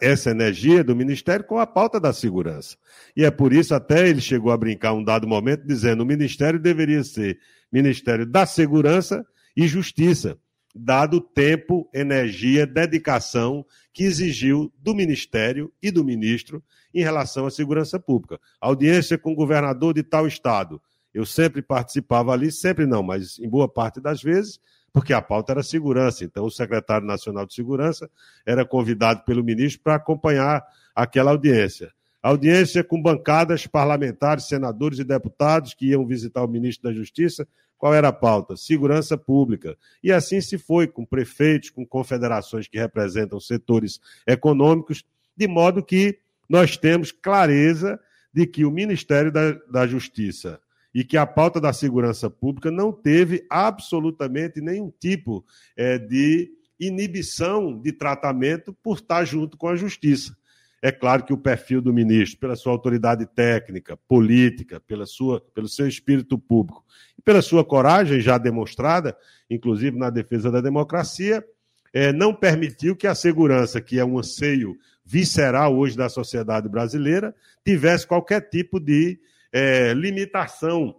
essa 0.00 0.30
energia 0.30 0.82
do 0.82 0.96
Ministério 0.96 1.44
com 1.44 1.58
a 1.58 1.66
pauta 1.66 2.00
da 2.00 2.12
segurança. 2.12 2.76
E 3.16 3.24
é 3.24 3.30
por 3.30 3.52
isso 3.52 3.74
até 3.74 4.08
ele 4.08 4.20
chegou 4.20 4.50
a 4.50 4.56
brincar 4.56 4.92
um 4.92 5.04
dado 5.04 5.28
momento 5.28 5.66
dizendo 5.66 6.02
o 6.02 6.06
Ministério 6.06 6.58
deveria 6.58 7.04
ser 7.04 7.38
Ministério 7.70 8.26
da 8.26 8.46
Segurança 8.46 9.24
e 9.56 9.66
Justiça, 9.66 10.38
dado 10.74 11.18
o 11.18 11.20
tempo, 11.20 11.88
energia, 11.94 12.66
dedicação 12.66 13.64
que 13.92 14.04
exigiu 14.04 14.72
do 14.78 14.94
Ministério 14.94 15.72
e 15.82 15.90
do 15.90 16.04
ministro 16.04 16.62
em 16.92 17.02
relação 17.02 17.46
à 17.46 17.50
segurança 17.50 17.98
pública. 17.98 18.38
Audiência 18.60 19.16
com 19.16 19.32
o 19.32 19.36
governador 19.36 19.94
de 19.94 20.02
tal 20.02 20.26
estado. 20.26 20.80
Eu 21.14 21.24
sempre 21.24 21.62
participava 21.62 22.32
ali, 22.32 22.52
sempre 22.52 22.84
não, 22.84 23.02
mas 23.02 23.38
em 23.38 23.48
boa 23.48 23.68
parte 23.68 24.00
das 24.00 24.22
vezes, 24.22 24.60
porque 24.96 25.12
a 25.12 25.20
pauta 25.20 25.52
era 25.52 25.62
segurança. 25.62 26.24
Então, 26.24 26.46
o 26.46 26.50
secretário 26.50 27.06
nacional 27.06 27.44
de 27.44 27.52
segurança 27.52 28.10
era 28.46 28.64
convidado 28.64 29.22
pelo 29.26 29.44
ministro 29.44 29.82
para 29.82 29.96
acompanhar 29.96 30.64
aquela 30.94 31.32
audiência. 31.32 31.92
Audiência 32.22 32.82
com 32.82 33.02
bancadas 33.02 33.66
parlamentares, 33.66 34.48
senadores 34.48 34.98
e 34.98 35.04
deputados 35.04 35.74
que 35.74 35.88
iam 35.88 36.06
visitar 36.06 36.42
o 36.42 36.48
ministro 36.48 36.88
da 36.88 36.96
Justiça. 36.96 37.46
Qual 37.76 37.92
era 37.92 38.08
a 38.08 38.12
pauta? 38.12 38.56
Segurança 38.56 39.18
pública. 39.18 39.76
E 40.02 40.10
assim 40.10 40.40
se 40.40 40.56
foi, 40.56 40.86
com 40.86 41.04
prefeitos, 41.04 41.68
com 41.68 41.84
confederações 41.84 42.66
que 42.66 42.78
representam 42.78 43.38
setores 43.38 44.00
econômicos, 44.26 45.04
de 45.36 45.46
modo 45.46 45.84
que 45.84 46.18
nós 46.48 46.78
temos 46.78 47.12
clareza 47.12 48.00
de 48.32 48.46
que 48.46 48.64
o 48.64 48.70
Ministério 48.70 49.30
da, 49.30 49.52
da 49.70 49.86
Justiça 49.86 50.58
e 50.96 51.04
que 51.04 51.18
a 51.18 51.26
pauta 51.26 51.60
da 51.60 51.74
segurança 51.74 52.30
pública 52.30 52.70
não 52.70 52.90
teve 52.90 53.44
absolutamente 53.50 54.62
nenhum 54.62 54.90
tipo 54.98 55.44
é, 55.76 55.98
de 55.98 56.50
inibição 56.80 57.78
de 57.78 57.92
tratamento 57.92 58.72
por 58.82 58.96
estar 58.96 59.22
junto 59.26 59.58
com 59.58 59.68
a 59.68 59.76
justiça. 59.76 60.34
É 60.80 60.90
claro 60.90 61.22
que 61.22 61.34
o 61.34 61.36
perfil 61.36 61.82
do 61.82 61.92
ministro, 61.92 62.40
pela 62.40 62.56
sua 62.56 62.72
autoridade 62.72 63.26
técnica, 63.26 63.98
política, 64.08 64.80
pela 64.80 65.04
sua, 65.04 65.42
pelo 65.52 65.68
seu 65.68 65.86
espírito 65.86 66.38
público 66.38 66.82
e 67.18 67.20
pela 67.20 67.42
sua 67.42 67.62
coragem 67.62 68.18
já 68.18 68.38
demonstrada, 68.38 69.14
inclusive 69.50 69.98
na 69.98 70.08
defesa 70.08 70.50
da 70.50 70.62
democracia, 70.62 71.44
é, 71.92 72.10
não 72.10 72.32
permitiu 72.32 72.96
que 72.96 73.06
a 73.06 73.14
segurança, 73.14 73.82
que 73.82 73.98
é 73.98 74.04
um 74.04 74.18
anseio 74.18 74.78
visceral 75.04 75.76
hoje 75.76 75.94
da 75.94 76.08
sociedade 76.08 76.70
brasileira, 76.70 77.34
tivesse 77.62 78.06
qualquer 78.06 78.48
tipo 78.48 78.80
de 78.80 79.20
é, 79.58 79.94
limitação 79.94 80.94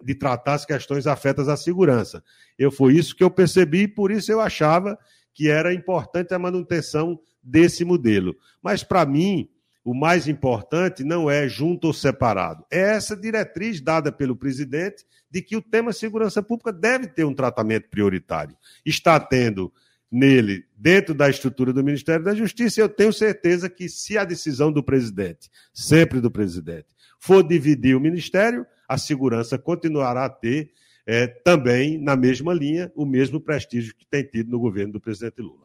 de 0.00 0.14
tratar 0.14 0.54
as 0.54 0.64
questões 0.64 1.04
afetas 1.04 1.48
à 1.48 1.56
segurança. 1.56 2.22
Eu 2.56 2.70
foi 2.70 2.94
isso 2.94 3.16
que 3.16 3.24
eu 3.24 3.30
percebi, 3.30 3.88
por 3.88 4.12
isso 4.12 4.30
eu 4.30 4.40
achava 4.40 4.96
que 5.34 5.48
era 5.48 5.74
importante 5.74 6.32
a 6.32 6.38
manutenção 6.38 7.18
desse 7.42 7.84
modelo. 7.84 8.36
Mas 8.62 8.84
para 8.84 9.04
mim, 9.04 9.48
o 9.84 9.94
mais 9.94 10.28
importante 10.28 11.02
não 11.02 11.28
é 11.28 11.48
junto 11.48 11.88
ou 11.88 11.92
separado. 11.92 12.64
É 12.70 12.94
essa 12.94 13.16
diretriz 13.16 13.80
dada 13.80 14.12
pelo 14.12 14.36
presidente 14.36 15.04
de 15.28 15.42
que 15.42 15.56
o 15.56 15.62
tema 15.62 15.92
segurança 15.92 16.40
pública 16.40 16.72
deve 16.72 17.08
ter 17.08 17.24
um 17.24 17.34
tratamento 17.34 17.88
prioritário. 17.88 18.56
Está 18.86 19.18
tendo 19.18 19.72
nele, 20.08 20.64
dentro 20.76 21.14
da 21.14 21.28
estrutura 21.28 21.72
do 21.72 21.82
Ministério 21.82 22.24
da 22.24 22.34
Justiça, 22.34 22.80
eu 22.80 22.88
tenho 22.88 23.12
certeza 23.12 23.68
que 23.68 23.88
se 23.88 24.16
a 24.16 24.24
decisão 24.24 24.70
do 24.70 24.84
presidente, 24.84 25.50
sempre 25.74 26.20
do 26.20 26.30
presidente, 26.30 26.86
for 27.22 27.44
dividir 27.44 27.94
o 27.94 28.00
ministério, 28.00 28.66
a 28.88 28.98
segurança 28.98 29.56
continuará 29.56 30.24
a 30.24 30.28
ter 30.28 30.72
é, 31.06 31.28
também, 31.28 31.96
na 31.96 32.16
mesma 32.16 32.52
linha, 32.52 32.90
o 32.96 33.06
mesmo 33.06 33.40
prestígio 33.40 33.94
que 33.94 34.04
tem 34.04 34.24
tido 34.24 34.50
no 34.50 34.58
governo 34.58 34.94
do 34.94 35.00
presidente 35.00 35.40
Lula. 35.40 35.61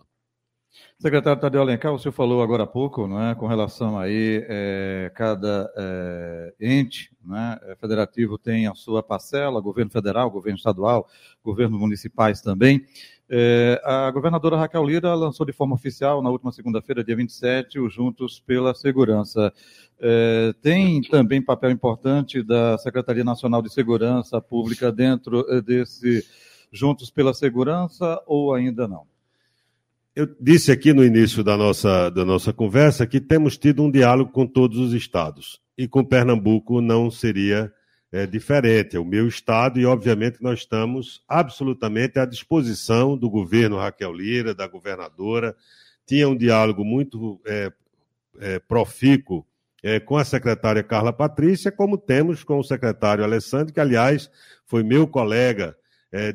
Secretário 0.99 1.39
Tadeu 1.39 1.62
Alencar, 1.62 1.93
o 1.93 1.99
senhor 1.99 2.12
falou 2.12 2.41
agora 2.41 2.63
há 2.63 2.67
pouco, 2.67 3.08
não 3.08 3.21
é, 3.21 3.36
com 3.36 3.45
relação 3.45 3.99
aí, 3.99 4.43
é, 4.49 5.12
cada 5.13 5.71
é, 5.77 6.53
ente 6.60 7.12
né, 7.23 7.60
federativo 7.80 8.38
tem 8.38 8.67
a 8.67 8.73
sua 8.73 9.03
parcela, 9.03 9.62
governo 9.62 9.91
federal, 9.91 10.32
governo 10.32 10.58
estadual, 10.58 11.08
governos 11.43 11.80
municipais 11.80 12.41
também. 12.41 12.84
É, 13.30 13.82
a 13.84 14.10
governadora 14.10 14.56
Raquel 14.56 14.84
Lira 14.86 15.13
lançou 15.13 15.45
de 15.45 15.51
forma 15.51 15.75
oficial, 15.75 16.21
na 16.21 16.30
última 16.30 16.51
segunda-feira, 16.51 17.03
dia 17.03 17.15
27, 17.15 17.80
o 17.80 17.89
Juntos 17.89 18.39
pela 18.39 18.73
Segurança. 18.73 19.53
É, 19.99 20.53
tem 20.62 21.01
também 21.01 21.41
papel 21.41 21.71
importante 21.71 22.41
da 22.41 22.77
Secretaria 22.77 23.23
Nacional 23.23 23.62
de 23.62 23.71
Segurança 23.71 24.39
Pública 24.41 24.91
dentro 24.91 25.45
é, 25.51 25.62
desse 25.62 26.25
Juntos 26.71 27.12
pela 27.12 27.34
Segurança 27.34 28.21
ou 28.25 28.53
ainda 28.53 28.88
não? 28.88 29.06
Eu 30.17 30.27
disse 30.41 30.71
aqui 30.71 30.93
no 30.93 31.06
início 31.06 31.43
da 31.43 31.56
nossa, 31.56 32.10
da 32.10 32.25
nossa 32.25 32.51
conversa 32.51 33.06
que 33.06 33.21
temos 33.21 33.56
tido 33.56 33.84
um 33.84 33.91
diálogo 33.91 34.32
com 34.32 34.47
todos 34.47 34.80
os 34.80 34.91
estados 34.91 35.62
e 35.77 35.88
com 35.88 36.03
Pernambuco 36.03 36.82
não 36.82 37.12
seria 37.12 37.71
é, 38.12 38.25
diferente, 38.25 38.95
é 38.95 38.99
o 38.99 39.06
meu 39.06 39.27
estado, 39.27 39.80
e 39.80 39.86
obviamente 39.86 40.41
nós 40.41 40.62
estamos 40.62 41.23
absolutamente 41.27 42.17
à 42.17 42.25
disposição 42.25 43.15
do 43.15 43.30
governo 43.30 43.77
Raquel 43.77 44.12
Lira, 44.12 44.56
da 44.56 44.65
governadora. 44.65 45.56
Tinha 46.03 46.27
um 46.27 46.36
diálogo 46.36 46.84
muito 46.84 47.39
é, 47.45 47.71
é, 48.39 48.58
profícuo 48.58 49.45
é, 49.84 49.99
com 49.99 50.17
a 50.17 50.25
secretária 50.25 50.82
Carla 50.82 51.13
Patrícia, 51.13 51.71
como 51.71 51.95
temos 51.95 52.43
com 52.43 52.58
o 52.58 52.63
secretário 52.63 53.23
Alessandro, 53.23 53.71
que, 53.71 53.80
aliás, 53.80 54.32
foi 54.65 54.82
meu 54.82 55.08
colega 55.08 55.77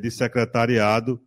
de 0.01 0.11
secretariado 0.11 1.21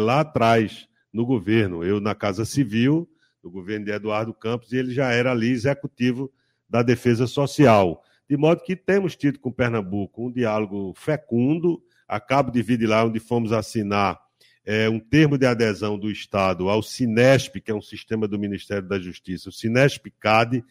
lá 0.00 0.20
atrás 0.20 0.87
no 1.12 1.24
governo. 1.24 1.84
Eu 1.84 2.00
na 2.00 2.14
Casa 2.14 2.44
Civil, 2.44 3.08
no 3.42 3.50
governo 3.50 3.86
de 3.86 3.92
Eduardo 3.92 4.34
Campos, 4.34 4.72
e 4.72 4.76
ele 4.76 4.92
já 4.92 5.10
era 5.10 5.32
ali 5.32 5.50
executivo 5.50 6.32
da 6.68 6.82
Defesa 6.82 7.26
Social. 7.26 8.02
De 8.28 8.36
modo 8.36 8.62
que 8.62 8.76
temos 8.76 9.16
tido 9.16 9.38
com 9.38 9.50
Pernambuco 9.50 10.26
um 10.26 10.30
diálogo 10.30 10.92
fecundo. 10.94 11.82
Acabo 12.06 12.50
de 12.50 12.62
vir 12.62 12.78
de 12.78 12.86
lá 12.86 13.04
onde 13.04 13.18
fomos 13.18 13.52
assinar 13.52 14.18
é, 14.64 14.86
um 14.88 15.00
termo 15.00 15.38
de 15.38 15.46
adesão 15.46 15.98
do 15.98 16.10
Estado 16.10 16.68
ao 16.68 16.82
Sinesp, 16.82 17.58
que 17.60 17.70
é 17.70 17.74
um 17.74 17.80
sistema 17.80 18.28
do 18.28 18.38
Ministério 18.38 18.86
da 18.86 18.98
Justiça, 18.98 19.48
o 19.48 19.52
Sinesp-CAD, 19.52 20.62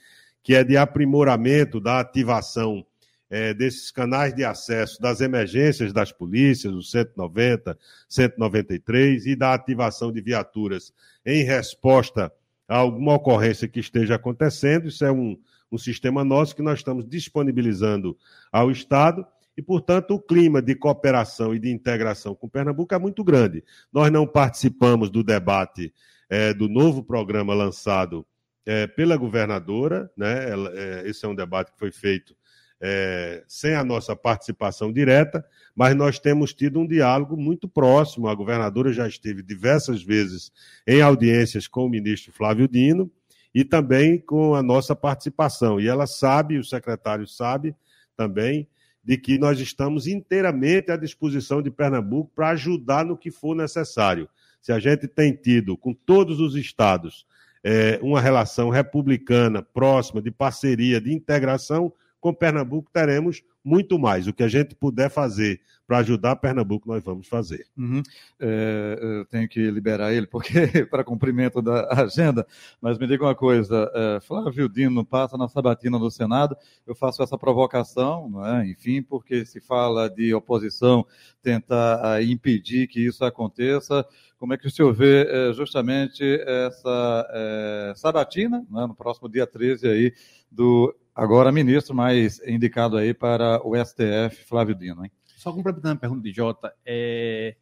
que 0.43 0.53
é 0.53 0.63
de 0.63 0.77
aprimoramento 0.77 1.79
da 1.79 1.99
ativação 1.99 2.85
é, 3.29 3.53
desses 3.53 3.91
canais 3.91 4.33
de 4.33 4.43
acesso 4.43 5.01
das 5.01 5.21
emergências 5.21 5.91
das 5.91 6.11
polícias, 6.11 6.73
o 6.73 6.81
190, 6.81 7.77
193, 8.07 9.25
e 9.25 9.35
da 9.35 9.53
ativação 9.53 10.11
de 10.11 10.21
viaturas 10.21 10.93
em 11.25 11.43
resposta 11.43 12.31
a 12.67 12.77
alguma 12.77 13.15
ocorrência 13.15 13.67
que 13.67 13.79
esteja 13.79 14.15
acontecendo. 14.15 14.87
Isso 14.87 15.05
é 15.05 15.11
um, 15.11 15.37
um 15.71 15.77
sistema 15.77 16.23
nosso 16.23 16.55
que 16.55 16.61
nós 16.61 16.79
estamos 16.79 17.07
disponibilizando 17.07 18.17
ao 18.51 18.71
Estado 18.71 19.25
e, 19.57 19.61
portanto, 19.61 20.11
o 20.11 20.19
clima 20.19 20.61
de 20.61 20.75
cooperação 20.75 21.53
e 21.53 21.59
de 21.59 21.71
integração 21.71 22.35
com 22.35 22.47
Pernambuco 22.47 22.93
é 22.93 22.99
muito 22.99 23.23
grande. 23.23 23.63
Nós 23.91 24.11
não 24.11 24.27
participamos 24.27 25.09
do 25.09 25.23
debate 25.23 25.93
é, 26.29 26.53
do 26.53 26.67
novo 26.69 27.03
programa 27.03 27.53
lançado 27.53 28.25
é, 28.65 28.85
pela 28.85 29.15
governadora, 29.15 30.11
né? 30.15 30.49
Ela, 30.49 30.71
é, 30.75 31.09
esse 31.09 31.25
é 31.25 31.27
um 31.27 31.33
debate 31.33 31.71
que 31.71 31.79
foi 31.79 31.91
feito 31.91 32.35
é, 32.79 33.43
sem 33.47 33.73
a 33.73 33.83
nossa 33.83 34.15
participação 34.15 34.91
direta, 34.91 35.45
mas 35.75 35.95
nós 35.95 36.19
temos 36.19 36.53
tido 36.53 36.79
um 36.79 36.87
diálogo 36.87 37.35
muito 37.35 37.67
próximo. 37.67 38.27
A 38.27 38.35
governadora 38.35 38.93
já 38.93 39.07
esteve 39.07 39.41
diversas 39.41 40.03
vezes 40.03 40.51
em 40.85 41.01
audiências 41.01 41.67
com 41.67 41.85
o 41.85 41.89
ministro 41.89 42.31
Flávio 42.31 42.67
Dino 42.67 43.11
e 43.53 43.63
também 43.65 44.19
com 44.19 44.55
a 44.55 44.61
nossa 44.61 44.95
participação. 44.95 45.79
E 45.79 45.87
ela 45.87 46.05
sabe, 46.05 46.57
o 46.57 46.63
secretário 46.63 47.27
sabe 47.27 47.75
também, 48.15 48.67
de 49.03 49.17
que 49.17 49.37
nós 49.37 49.59
estamos 49.59 50.05
inteiramente 50.05 50.91
à 50.91 50.97
disposição 50.97 51.61
de 51.61 51.71
Pernambuco 51.71 52.31
para 52.35 52.49
ajudar 52.49 53.05
no 53.05 53.17
que 53.17 53.31
for 53.31 53.55
necessário. 53.55 54.27
Se 54.61 54.71
a 54.71 54.79
gente 54.79 55.07
tem 55.07 55.33
tido 55.33 55.77
com 55.77 55.93
todos 55.93 56.41
os 56.41 56.55
estados 56.55 57.25
é, 57.63 57.99
uma 58.01 58.19
relação 58.19 58.69
republicana 58.69 59.61
próxima, 59.61 60.21
de 60.21 60.29
parceria, 60.29 60.99
de 60.99 61.13
integração, 61.13 61.93
com 62.27 62.33
Pernambuco 62.33 62.89
teremos 62.91 63.41
muito 63.63 63.97
mais. 63.97 64.27
O 64.27 64.33
que 64.33 64.43
a 64.43 64.49
gente 64.49 64.75
puder 64.75 65.09
fazer 65.09 65.61
para 65.87 65.99
ajudar 65.99 66.35
Pernambuco, 66.35 66.89
nós 66.89 67.01
vamos 67.01 67.25
fazer. 67.25 67.65
Uhum. 67.77 68.03
É, 68.37 68.99
eu 69.01 69.25
tenho 69.25 69.47
que 69.47 69.71
liberar 69.71 70.11
ele, 70.11 70.27
porque 70.27 70.51
para 70.91 71.05
cumprimento 71.05 71.61
da 71.61 71.87
agenda, 71.93 72.45
mas 72.81 72.97
me 72.97 73.07
diga 73.07 73.23
uma 73.23 73.33
coisa, 73.33 73.89
é, 73.95 74.19
Flávio 74.19 74.67
Dino 74.67 75.05
passa 75.05 75.37
na 75.37 75.47
sabatina 75.47 75.97
do 75.97 76.11
Senado, 76.11 76.57
eu 76.85 76.93
faço 76.93 77.23
essa 77.23 77.37
provocação, 77.37 78.45
é? 78.45 78.67
enfim, 78.67 79.01
porque 79.01 79.45
se 79.45 79.61
fala 79.61 80.09
de 80.09 80.33
oposição 80.33 81.05
tentar 81.41 82.21
impedir 82.21 82.87
que 82.87 82.99
isso 82.99 83.23
aconteça, 83.23 84.05
como 84.37 84.53
é 84.53 84.57
que 84.57 84.67
o 84.67 84.71
senhor 84.71 84.93
vê 84.93 85.25
é, 85.25 85.53
justamente 85.53 86.23
essa 86.45 87.27
é, 87.31 87.93
sabatina, 87.95 88.65
né, 88.69 88.85
no 88.85 88.93
próximo 88.93 89.29
dia 89.29 89.47
13 89.47 89.87
aí, 89.87 90.13
do 90.51 90.93
agora 91.17 91.51
ministro, 91.51 91.95
mas 91.95 92.39
indicado 92.45 92.95
aí 92.95 93.11
para 93.11 93.59
o 93.67 93.73
STF, 93.75 94.45
Flávio 94.47 94.75
Dino, 94.75 95.03
hein? 95.03 95.11
Só 95.35 95.51
complementando 95.51 95.95
a 95.95 95.99
pergunta 95.99 96.21
de 96.21 96.31
Jota, 96.31 96.71
é... 96.85 97.55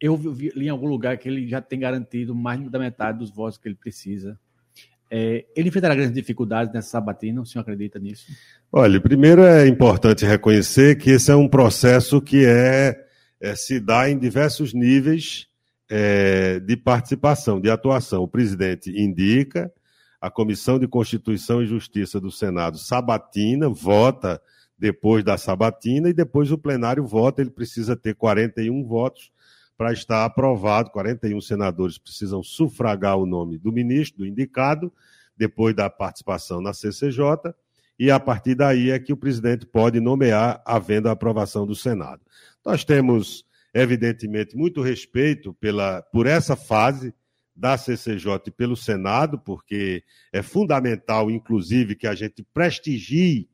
eu 0.00 0.16
vi, 0.16 0.50
li 0.54 0.66
em 0.66 0.70
algum 0.70 0.88
lugar 0.88 1.16
que 1.18 1.28
ele 1.28 1.48
já 1.48 1.60
tem 1.60 1.78
garantido 1.78 2.34
mais 2.34 2.68
da 2.68 2.78
metade 2.78 3.18
dos 3.18 3.30
votos 3.30 3.58
que 3.58 3.68
ele 3.68 3.76
precisa. 3.76 4.38
É... 5.08 5.46
ele 5.54 5.68
enfrentará 5.68 5.94
grandes 5.94 6.14
dificuldades 6.14 6.74
nessa 6.74 6.88
sabatina, 6.88 7.40
o 7.40 7.46
senhor 7.46 7.62
acredita 7.62 7.98
nisso? 8.00 8.26
Olha, 8.72 9.00
primeiro 9.00 9.42
é 9.44 9.68
importante 9.68 10.26
reconhecer 10.26 10.98
que 10.98 11.10
esse 11.10 11.30
é 11.30 11.36
um 11.36 11.48
processo 11.48 12.20
que 12.20 12.44
é, 12.44 12.96
é 13.40 13.54
se 13.54 13.78
dá 13.78 14.10
em 14.10 14.18
diversos 14.18 14.74
níveis 14.74 15.46
é, 15.88 16.58
de 16.60 16.76
participação, 16.76 17.60
de 17.60 17.70
atuação. 17.70 18.22
O 18.22 18.28
presidente 18.28 18.90
indica, 18.90 19.72
a 20.26 20.30
Comissão 20.30 20.76
de 20.76 20.88
Constituição 20.88 21.62
e 21.62 21.66
Justiça 21.66 22.20
do 22.20 22.32
Senado 22.32 22.78
sabatina, 22.78 23.68
vota 23.68 24.42
depois 24.76 25.22
da 25.22 25.38
sabatina 25.38 26.08
e 26.08 26.12
depois 26.12 26.50
o 26.50 26.58
plenário 26.58 27.06
vota. 27.06 27.40
Ele 27.40 27.50
precisa 27.50 27.94
ter 27.94 28.16
41 28.16 28.84
votos 28.84 29.30
para 29.78 29.92
estar 29.92 30.24
aprovado. 30.24 30.90
41 30.90 31.40
senadores 31.40 31.96
precisam 31.96 32.42
sufragar 32.42 33.16
o 33.16 33.24
nome 33.24 33.56
do 33.56 33.70
ministro, 33.70 34.18
do 34.18 34.26
indicado, 34.26 34.92
depois 35.36 35.76
da 35.76 35.88
participação 35.88 36.60
na 36.60 36.74
CCJ. 36.74 37.54
E 37.96 38.10
a 38.10 38.18
partir 38.18 38.56
daí 38.56 38.90
é 38.90 38.98
que 38.98 39.12
o 39.12 39.16
presidente 39.16 39.64
pode 39.64 40.00
nomear, 40.00 40.60
havendo 40.66 41.08
a 41.08 41.12
aprovação 41.12 41.64
do 41.64 41.76
Senado. 41.76 42.20
Nós 42.64 42.84
temos, 42.84 43.44
evidentemente, 43.72 44.56
muito 44.56 44.82
respeito 44.82 45.54
pela, 45.54 46.02
por 46.02 46.26
essa 46.26 46.56
fase 46.56 47.14
da 47.56 47.78
CCJ 47.78 48.42
e 48.46 48.50
pelo 48.50 48.76
Senado, 48.76 49.38
porque 49.38 50.04
é 50.32 50.42
fundamental, 50.42 51.30
inclusive, 51.30 51.96
que 51.96 52.06
a 52.06 52.14
gente 52.14 52.44
prestigie 52.52 53.48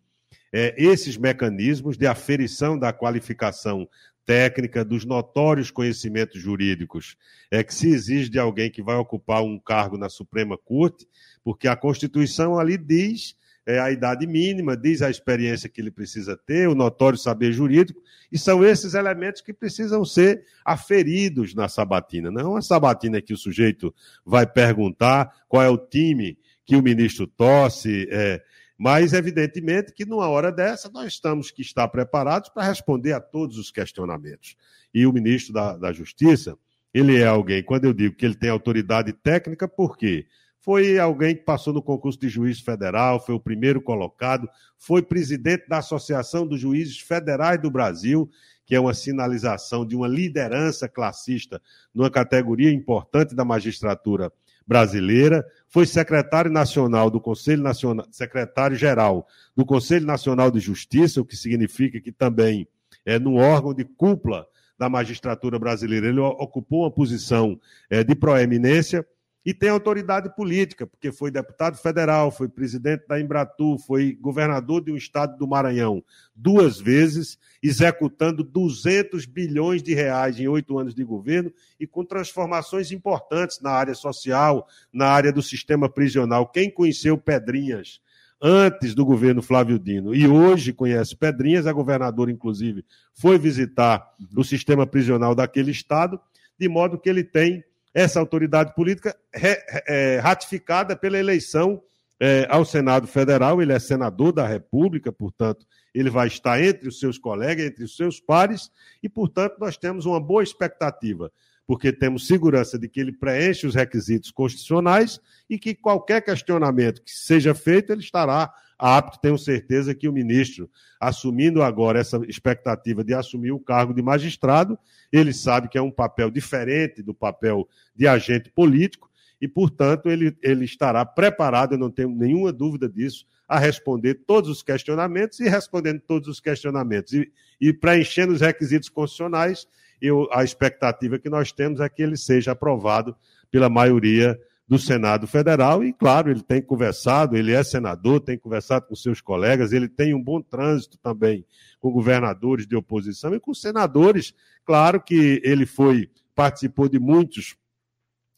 é, 0.53 0.75
esses 0.77 1.17
mecanismos 1.17 1.97
de 1.97 2.07
aferição 2.07 2.79
da 2.79 2.93
qualificação 2.93 3.89
técnica, 4.25 4.85
dos 4.85 5.05
notórios 5.05 5.71
conhecimentos 5.71 6.41
jurídicos, 6.41 7.17
é 7.51 7.63
que 7.63 7.75
se 7.75 7.89
exige 7.89 8.29
de 8.29 8.39
alguém 8.39 8.71
que 8.71 8.83
vai 8.83 8.97
ocupar 8.97 9.43
um 9.43 9.59
cargo 9.59 9.97
na 9.97 10.09
Suprema 10.09 10.57
Corte, 10.57 11.07
porque 11.43 11.67
a 11.67 11.77
Constituição 11.77 12.59
ali 12.59 12.77
diz 12.77 13.37
é, 13.67 13.79
a 13.79 13.91
idade 13.91 14.27
mínima, 14.27 14.77
diz 14.77 15.03
a 15.03 15.11
experiência 15.11 15.69
que 15.69 15.81
ele 15.81 15.91
precisa 15.91 16.37
ter, 16.37 16.69
o 16.69 16.75
notório 16.75 17.19
saber 17.19 17.53
jurídico, 17.53 18.03
e 18.31 18.39
são 18.39 18.65
esses 18.65 18.95
elementos 18.95 19.41
que 19.41 19.53
precisam 19.53 20.05
ser 20.05 20.45
aferidos 20.65 21.55
na 21.55 21.69
sabatina. 21.69 22.31
Não 22.31 22.41
é 22.41 22.45
uma 22.45 22.63
sabatina 22.63 23.21
que 23.21 23.33
o 23.33 23.37
sujeito 23.37 23.95
vai 24.25 24.47
perguntar 24.47 25.33
qual 25.49 25.63
é 25.63 25.69
o 25.69 25.79
time 25.79 26.37
que 26.65 26.77
o 26.77 26.83
ministro 26.83 27.27
torce, 27.27 28.09
é, 28.11 28.43
mas, 28.77 29.13
evidentemente, 29.13 29.93
que 29.93 30.05
numa 30.05 30.29
hora 30.29 30.51
dessa 30.51 30.91
nós 30.91 31.13
estamos 31.13 31.51
que 31.51 31.63
estar 31.63 31.87
preparados 31.89 32.49
para 32.49 32.67
responder 32.67 33.13
a 33.13 33.21
todos 33.21 33.57
os 33.59 33.71
questionamentos. 33.71 34.57
E 34.93 35.07
o 35.07 35.13
ministro 35.13 35.53
da, 35.53 35.77
da 35.77 35.93
Justiça, 35.93 36.57
ele 36.93 37.21
é 37.21 37.27
alguém, 37.27 37.63
quando 37.63 37.85
eu 37.85 37.93
digo 37.93 38.17
que 38.17 38.27
ele 38.27 38.35
tem 38.35 38.51
autoridade 38.51 39.13
técnica, 39.13 39.69
por 39.69 39.97
quê? 39.97 40.27
Foi 40.63 40.97
alguém 40.97 41.35
que 41.35 41.43
passou 41.43 41.75
no 41.75 41.83
concurso 41.83 42.21
de 42.21 42.29
juiz 42.29 42.61
federal, 42.61 43.19
foi 43.19 43.35
o 43.35 43.41
primeiro 43.41 43.83
colocado, 43.83 44.49
foi 44.79 45.03
presidente 45.03 45.69
da 45.69 45.79
Associação 45.79 46.47
dos 46.47 46.61
Juízes 46.61 47.01
Federais 47.01 47.61
do 47.61 47.69
Brasil, 47.69 48.31
que 48.65 48.77
é 48.77 48.79
uma 48.81 48.95
sinalização 48.95 49.85
de 49.85 49.97
uma 49.97 50.07
liderança 50.07 50.89
classista 50.89 51.61
numa 51.93 52.09
categoria 52.09 52.71
importante 52.71 53.35
da 53.35 53.45
magistratura 53.45 54.33
brasileira, 54.65 55.45
foi 55.69 55.85
secretário 55.85 56.51
nacional 56.51 57.11
do 57.11 57.21
Conselho 57.21 57.61
Nacional, 57.61 58.07
secretário-geral 58.13 59.27
do 59.57 59.67
Conselho 59.67 60.07
Nacional 60.07 60.49
de 60.49 60.61
Justiça, 60.61 61.21
o 61.21 61.25
que 61.25 61.37
significa 61.37 62.01
que 62.01 62.13
também 62.13 62.69
é 63.05 63.19
no 63.19 63.35
órgão 63.35 63.75
de 63.75 63.85
cúpula 63.85 64.47
da 64.79 64.89
magistratura 64.89 65.59
brasileira. 65.59 66.07
Ele 66.07 66.21
ocupou 66.21 66.83
uma 66.83 66.91
posição 66.91 67.61
é, 67.91 68.05
de 68.05 68.15
proeminência 68.15 69.05
e 69.45 69.53
tem 69.53 69.69
autoridade 69.69 70.35
política, 70.35 70.87
porque 70.87 71.11
foi 71.11 71.31
deputado 71.31 71.77
federal, 71.77 72.31
foi 72.31 72.49
presidente 72.49 73.07
da 73.09 73.21
Embratur, 73.21 73.79
foi 73.79 74.13
governador 74.21 74.85
de 74.85 74.93
um 74.93 74.97
estado 74.97 75.37
do 75.37 75.49
Maranhão 75.49 76.03
duas 76.35 76.81
vezes, 76.81 77.39
executando 77.63 78.45
200 78.45 79.27
bilhões 79.27 79.83
de 79.83 79.95
reais 79.95 80.39
em 80.39 80.47
oito 80.47 80.79
anos 80.79 80.95
de 80.95 81.05
governo 81.05 81.53
e 81.79 81.87
com 81.87 82.05
transformações 82.05 82.93
importantes 82.93 83.61
na 83.61 83.71
área 83.71 83.95
social, 83.95 84.67
na 84.93 85.09
área 85.09 85.33
do 85.33 85.43
sistema 85.43 85.89
prisional. 85.89 86.47
Quem 86.47 86.71
conheceu 86.71 87.19
Pedrinhas 87.19 88.01
antes 88.41 88.95
do 88.95 89.05
governo 89.05 89.41
Flávio 89.41 89.79
Dino 89.79 90.15
e 90.15 90.27
hoje 90.27 90.73
conhece 90.73 91.17
Pedrinhas, 91.17 91.67
a 91.67 91.73
governadora, 91.73 92.31
inclusive, 92.31 92.85
foi 93.13 93.39
visitar 93.39 94.15
o 94.37 94.43
sistema 94.43 94.87
prisional 94.87 95.35
daquele 95.35 95.71
estado, 95.71 96.21
de 96.59 96.69
modo 96.69 96.99
que 96.99 97.09
ele 97.09 97.23
tem 97.23 97.65
essa 97.95 98.19
autoridade 98.21 98.75
política 98.75 99.17
é, 99.35 100.19
ratificada 100.19 100.97
pela 100.97 101.19
eleição 101.19 101.83
é, 102.21 102.47
ao 102.49 102.65
Senado 102.65 103.07
Federal. 103.07 103.61
Ele 103.61 103.73
é 103.73 103.79
senador 103.79 104.33
da 104.33 104.47
República, 104.47 105.11
portanto, 105.11 105.67
ele 105.95 106.09
vai 106.09 106.29
estar 106.29 106.63
entre 106.63 106.89
os 106.89 107.01
seus 107.01 107.19
colegas, 107.19 107.67
entre 107.67 107.85
os 107.85 107.97
seus 107.97 108.21
pares, 108.21 108.71
e, 109.03 109.09
portanto, 109.09 109.57
nós 109.59 109.77
temos 109.77 110.07
uma 110.07 110.21
boa 110.21 110.43
expectativa, 110.43 111.31
porque 111.67 111.93
temos 111.93 112.27
segurança 112.27 112.79
de 112.79 112.89
que 112.89 113.01
ele 113.01 113.13
preenche 113.13 113.67
os 113.67 113.75
requisitos 113.75 114.31
constitucionais 114.31 115.21
e 115.49 115.59
que 115.59 115.75
qualquer 115.75 116.23
questionamento 116.23 117.03
que 117.03 117.11
seja 117.13 117.55
feito, 117.55 117.93
ele 117.93 118.03
estará 118.03 118.53
apto, 118.79 119.21
tenho 119.21 119.39
certeza 119.39 119.95
que 119.95 120.09
o 120.09 120.13
ministro, 120.13 120.69
assumindo 120.99 121.63
agora 121.63 122.01
essa 122.01 122.21
expectativa 122.27 123.05
de 123.05 123.15
assumir 123.15 123.53
o 123.53 123.61
cargo 123.61 123.95
de 123.95 124.03
magistrado, 124.03 124.77
ele 125.13 125.33
sabe 125.33 125.69
que 125.69 125.79
é 125.79 125.83
um 125.83 125.91
papel 125.91 126.31
diferente 126.31 127.01
do 127.01 127.15
papel 127.15 127.69
de 127.95 128.09
agente 128.09 128.51
político 128.51 129.09
e, 129.41 129.47
portanto, 129.47 130.09
ele, 130.09 130.37
ele 130.43 130.65
estará 130.65 131.05
preparado, 131.05 131.75
eu 131.75 131.79
não 131.79 131.91
tenho 131.91 132.11
nenhuma 132.11 132.53
dúvida 132.53 132.89
disso, 132.89 133.25
a 133.49 133.59
responder 133.59 134.15
todos 134.27 134.49
os 134.49 134.63
questionamentos 134.63 135.39
e 135.41 135.49
respondendo 135.49 136.01
todos 136.01 136.29
os 136.29 136.41
questionamentos 136.41 137.13
e, 137.13 137.31
e 137.61 137.73
preenchendo 137.73 138.33
os 138.33 138.41
requisitos 138.41 138.89
constitucionais. 138.89 139.67
Eu, 140.03 140.29
a 140.33 140.43
expectativa 140.43 141.19
que 141.19 141.31
nós 141.31 141.53
temos 141.53 141.79
é 141.81 141.89
que 141.89 142.03
ele 142.03 142.17
seja 142.17 142.51
aprovado 142.51 143.17
pela 143.51 143.69
maioria 143.69 144.37
do 144.67 144.79
Senado 144.79 145.27
Federal 145.27 145.85
e, 145.85 145.93
claro, 145.93 146.31
ele 146.31 146.43
tem 146.43 146.61
conversado, 146.61 147.37
ele 147.37 147.53
é 147.53 147.63
senador, 147.63 148.21
tem 148.21 148.37
conversado 148.39 148.87
com 148.87 148.97
seus 148.97 149.21
colegas, 149.21 149.73
ele 149.73 149.89
tem 149.89 150.15
um 150.15 150.23
bom 150.23 150.41
trânsito 150.41 150.99
também 150.99 151.45
com 151.79 151.93
governadores 151.93 152.67
de 152.67 152.75
oposição 152.75 153.35
e 153.35 153.39
com 153.39 153.55
senadores. 153.55 154.35
Claro 154.65 155.01
que 155.01 155.41
ele 155.45 155.67
foi 155.67 156.11
participou 156.35 156.89
de 156.89 156.99
muitos 156.99 157.55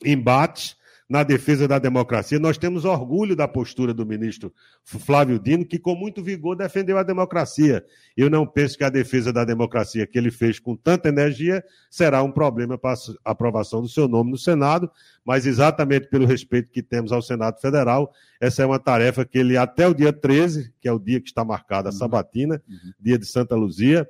embates 0.05 0.77
na 1.15 1.23
defesa 1.23 1.69
da 1.69 1.79
democracia. 1.79 2.41
Nós 2.41 2.59
temos 2.59 2.85
orgulho 2.85 3.37
da 3.37 3.47
postura 3.47 3.95
do 3.95 4.05
ministro 4.05 4.53
Flávio 4.83 5.39
Dino, 5.39 5.65
que 5.65 5.79
com 5.79 5.95
muito 5.95 6.21
vigor 6.21 6.57
defendeu 6.57 6.99
a 6.99 7.05
democracia. 7.05 7.85
Eu 8.17 8.29
não 8.29 8.45
penso 8.45 8.77
que 8.77 8.83
a 8.83 8.91
defesa 8.91 9.33
da 9.33 9.45
democracia 9.45 10.09
que 10.09 10.19
ele 10.19 10.33
fez 10.33 10.59
com 10.59 10.75
tanta 10.75 11.09
energia 11.09 11.63
será 11.89 12.21
um 12.21 12.33
problema 12.33 12.77
para 12.77 12.95
a 13.25 13.31
aprovação 13.31 13.81
do 13.81 13.89
seu 13.89 14.09
nome 14.09 14.33
no 14.33 14.37
Senado, 14.37 14.91
mas 15.25 15.47
exatamente 15.47 16.09
pelo 16.09 16.27
respeito 16.27 16.73
que 16.73 16.83
temos 16.83 17.13
ao 17.13 17.23
Senado 17.23 17.61
Federal, 17.61 18.13
essa 18.41 18.65
é 18.65 18.67
uma 18.67 18.81
tarefa 18.81 19.25
que 19.25 19.39
ele, 19.39 19.57
até 19.57 19.87
o 19.87 19.95
dia 19.95 20.13
13, 20.13 20.73
que 20.81 20.89
é 20.89 20.93
o 20.93 20.99
dia 20.99 21.21
que 21.21 21.29
está 21.29 21.45
marcada 21.45 21.91
a 21.91 21.93
uhum. 21.93 21.99
sabatina, 21.99 22.61
uhum. 22.69 22.93
dia 22.99 23.17
de 23.17 23.27
Santa 23.27 23.55
Luzia, 23.55 24.05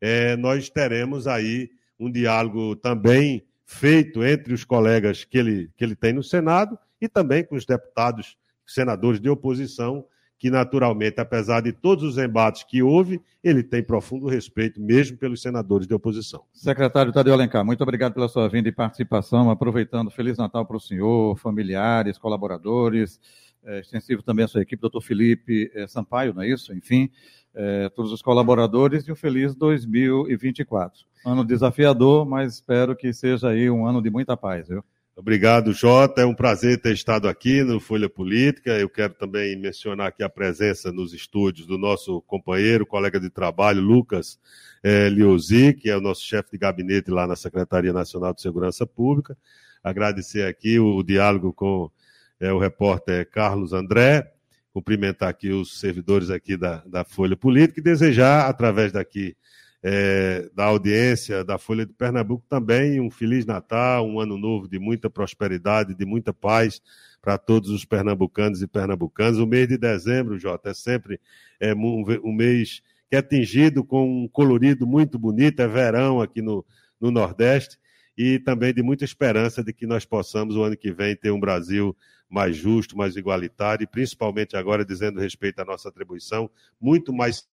é, 0.00 0.36
nós 0.36 0.68
teremos 0.68 1.28
aí 1.28 1.70
um 2.00 2.10
diálogo 2.10 2.74
também 2.74 3.44
feito 3.70 4.24
entre 4.24 4.54
os 4.54 4.64
colegas 4.64 5.24
que 5.24 5.36
ele, 5.36 5.70
que 5.76 5.84
ele 5.84 5.94
tem 5.94 6.14
no 6.14 6.22
Senado 6.22 6.78
e 6.98 7.06
também 7.06 7.44
com 7.44 7.54
os 7.54 7.66
deputados, 7.66 8.38
senadores 8.66 9.20
de 9.20 9.28
oposição, 9.28 10.06
que 10.38 10.48
naturalmente, 10.48 11.20
apesar 11.20 11.60
de 11.60 11.70
todos 11.72 12.02
os 12.02 12.16
embates 12.16 12.64
que 12.64 12.82
houve, 12.82 13.20
ele 13.44 13.62
tem 13.62 13.82
profundo 13.82 14.26
respeito 14.26 14.80
mesmo 14.80 15.18
pelos 15.18 15.42
senadores 15.42 15.86
de 15.86 15.92
oposição. 15.92 16.44
Secretário 16.54 17.12
Tadeu 17.12 17.34
Alencar, 17.34 17.62
muito 17.62 17.82
obrigado 17.82 18.14
pela 18.14 18.28
sua 18.28 18.48
vinda 18.48 18.70
e 18.70 18.72
participação, 18.72 19.50
aproveitando 19.50 20.10
Feliz 20.10 20.38
Natal 20.38 20.64
para 20.64 20.76
o 20.76 20.80
senhor, 20.80 21.36
familiares, 21.36 22.16
colaboradores, 22.16 23.20
é, 23.64 23.80
extensivo 23.80 24.22
também 24.22 24.46
a 24.46 24.48
sua 24.48 24.62
equipe, 24.62 24.80
doutor 24.80 25.02
Felipe 25.02 25.70
é, 25.74 25.86
Sampaio, 25.86 26.32
não 26.32 26.42
é 26.42 26.48
isso? 26.48 26.72
Enfim, 26.72 27.10
é, 27.58 27.88
todos 27.88 28.12
os 28.12 28.22
colaboradores 28.22 29.08
e 29.08 29.12
um 29.12 29.16
feliz 29.16 29.52
2024. 29.56 31.04
Ano 31.26 31.44
desafiador, 31.44 32.24
mas 32.24 32.54
espero 32.54 32.94
que 32.94 33.12
seja 33.12 33.48
aí 33.48 33.68
um 33.68 33.84
ano 33.84 34.00
de 34.00 34.08
muita 34.08 34.36
paz, 34.36 34.68
viu? 34.68 34.84
Obrigado, 35.16 35.72
Jota. 35.72 36.22
É 36.22 36.24
um 36.24 36.34
prazer 36.34 36.80
ter 36.80 36.94
estado 36.94 37.28
aqui 37.28 37.64
no 37.64 37.80
Folha 37.80 38.08
Política. 38.08 38.70
Eu 38.78 38.88
quero 38.88 39.14
também 39.14 39.56
mencionar 39.56 40.06
aqui 40.06 40.22
a 40.22 40.28
presença 40.28 40.92
nos 40.92 41.12
estúdios 41.12 41.66
do 41.66 41.76
nosso 41.76 42.22
companheiro, 42.22 42.86
colega 42.86 43.18
de 43.18 43.28
trabalho, 43.28 43.82
Lucas 43.82 44.38
é, 44.80 45.08
Liozzi, 45.08 45.74
que 45.74 45.90
é 45.90 45.96
o 45.96 46.00
nosso 46.00 46.22
chefe 46.22 46.52
de 46.52 46.58
gabinete 46.58 47.10
lá 47.10 47.26
na 47.26 47.34
Secretaria 47.34 47.92
Nacional 47.92 48.32
de 48.32 48.40
Segurança 48.40 48.86
Pública. 48.86 49.36
Agradecer 49.82 50.46
aqui 50.46 50.78
o, 50.78 50.98
o 50.98 51.02
diálogo 51.02 51.52
com 51.52 51.90
é, 52.38 52.52
o 52.52 52.58
repórter 52.60 53.28
Carlos 53.28 53.72
André 53.72 54.37
cumprimentar 54.78 55.28
aqui 55.28 55.50
os 55.50 55.80
servidores 55.80 56.30
aqui 56.30 56.56
da, 56.56 56.84
da 56.86 57.04
Folha 57.04 57.36
Política 57.36 57.80
e 57.80 57.82
desejar, 57.82 58.48
através 58.48 58.92
daqui 58.92 59.36
é, 59.82 60.48
da 60.54 60.66
audiência 60.66 61.42
da 61.42 61.58
Folha 61.58 61.84
de 61.84 61.92
Pernambuco, 61.92 62.44
também 62.48 63.00
um 63.00 63.10
Feliz 63.10 63.44
Natal, 63.44 64.06
um 64.06 64.20
ano 64.20 64.38
novo 64.38 64.68
de 64.68 64.78
muita 64.78 65.10
prosperidade, 65.10 65.96
de 65.96 66.06
muita 66.06 66.32
paz 66.32 66.80
para 67.20 67.36
todos 67.36 67.70
os 67.70 67.84
pernambucanos 67.84 68.62
e 68.62 68.68
pernambucanas. 68.68 69.38
O 69.38 69.46
mês 69.46 69.66
de 69.66 69.76
dezembro, 69.76 70.38
Jota, 70.38 70.70
é 70.70 70.74
sempre 70.74 71.20
é, 71.58 71.74
um, 71.74 72.04
um 72.22 72.32
mês 72.32 72.80
que 73.10 73.16
é 73.16 73.22
tingido 73.22 73.82
com 73.82 74.24
um 74.24 74.28
colorido 74.28 74.86
muito 74.86 75.18
bonito, 75.18 75.60
é 75.60 75.66
verão 75.66 76.20
aqui 76.20 76.40
no, 76.40 76.64
no 77.00 77.10
Nordeste, 77.10 77.78
e 78.16 78.38
também 78.38 78.72
de 78.72 78.82
muita 78.82 79.04
esperança 79.04 79.64
de 79.64 79.72
que 79.72 79.86
nós 79.86 80.04
possamos, 80.04 80.54
o 80.54 80.62
ano 80.62 80.76
que 80.76 80.92
vem, 80.92 81.16
ter 81.16 81.32
um 81.32 81.40
Brasil 81.40 81.96
mais 82.28 82.56
justo, 82.56 82.96
mais 82.96 83.16
igualitário 83.16 83.84
e 83.84 83.86
principalmente 83.86 84.56
agora 84.56 84.84
dizendo 84.84 85.20
respeito 85.20 85.60
à 85.60 85.64
nossa 85.64 85.88
atribuição, 85.88 86.50
muito 86.80 87.12
mais 87.12 87.46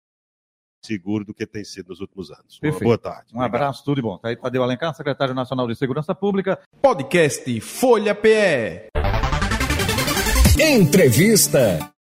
seguro 0.84 1.24
do 1.24 1.34
que 1.34 1.46
tem 1.46 1.64
sido 1.64 1.90
nos 1.90 2.02
últimos 2.02 2.30
anos. 2.32 2.60
Perfeito. 2.60 2.84
boa 2.84 2.98
tarde. 2.98 3.28
Um 3.34 3.38
Obrigado. 3.38 3.56
abraço, 3.56 3.84
tudo 3.86 3.96
de 3.96 4.02
bom. 4.02 4.18
Tá 4.18 4.30
aí 4.30 4.36
Tadeu 4.36 4.64
Alencar, 4.64 4.94
secretário 4.94 5.34
nacional 5.34 5.68
de 5.68 5.76
Segurança 5.76 6.14
Pública. 6.14 6.60
Podcast 6.82 7.62
Folha 7.62 8.14
PE. 8.14 8.90
Entrevista. 10.60 11.90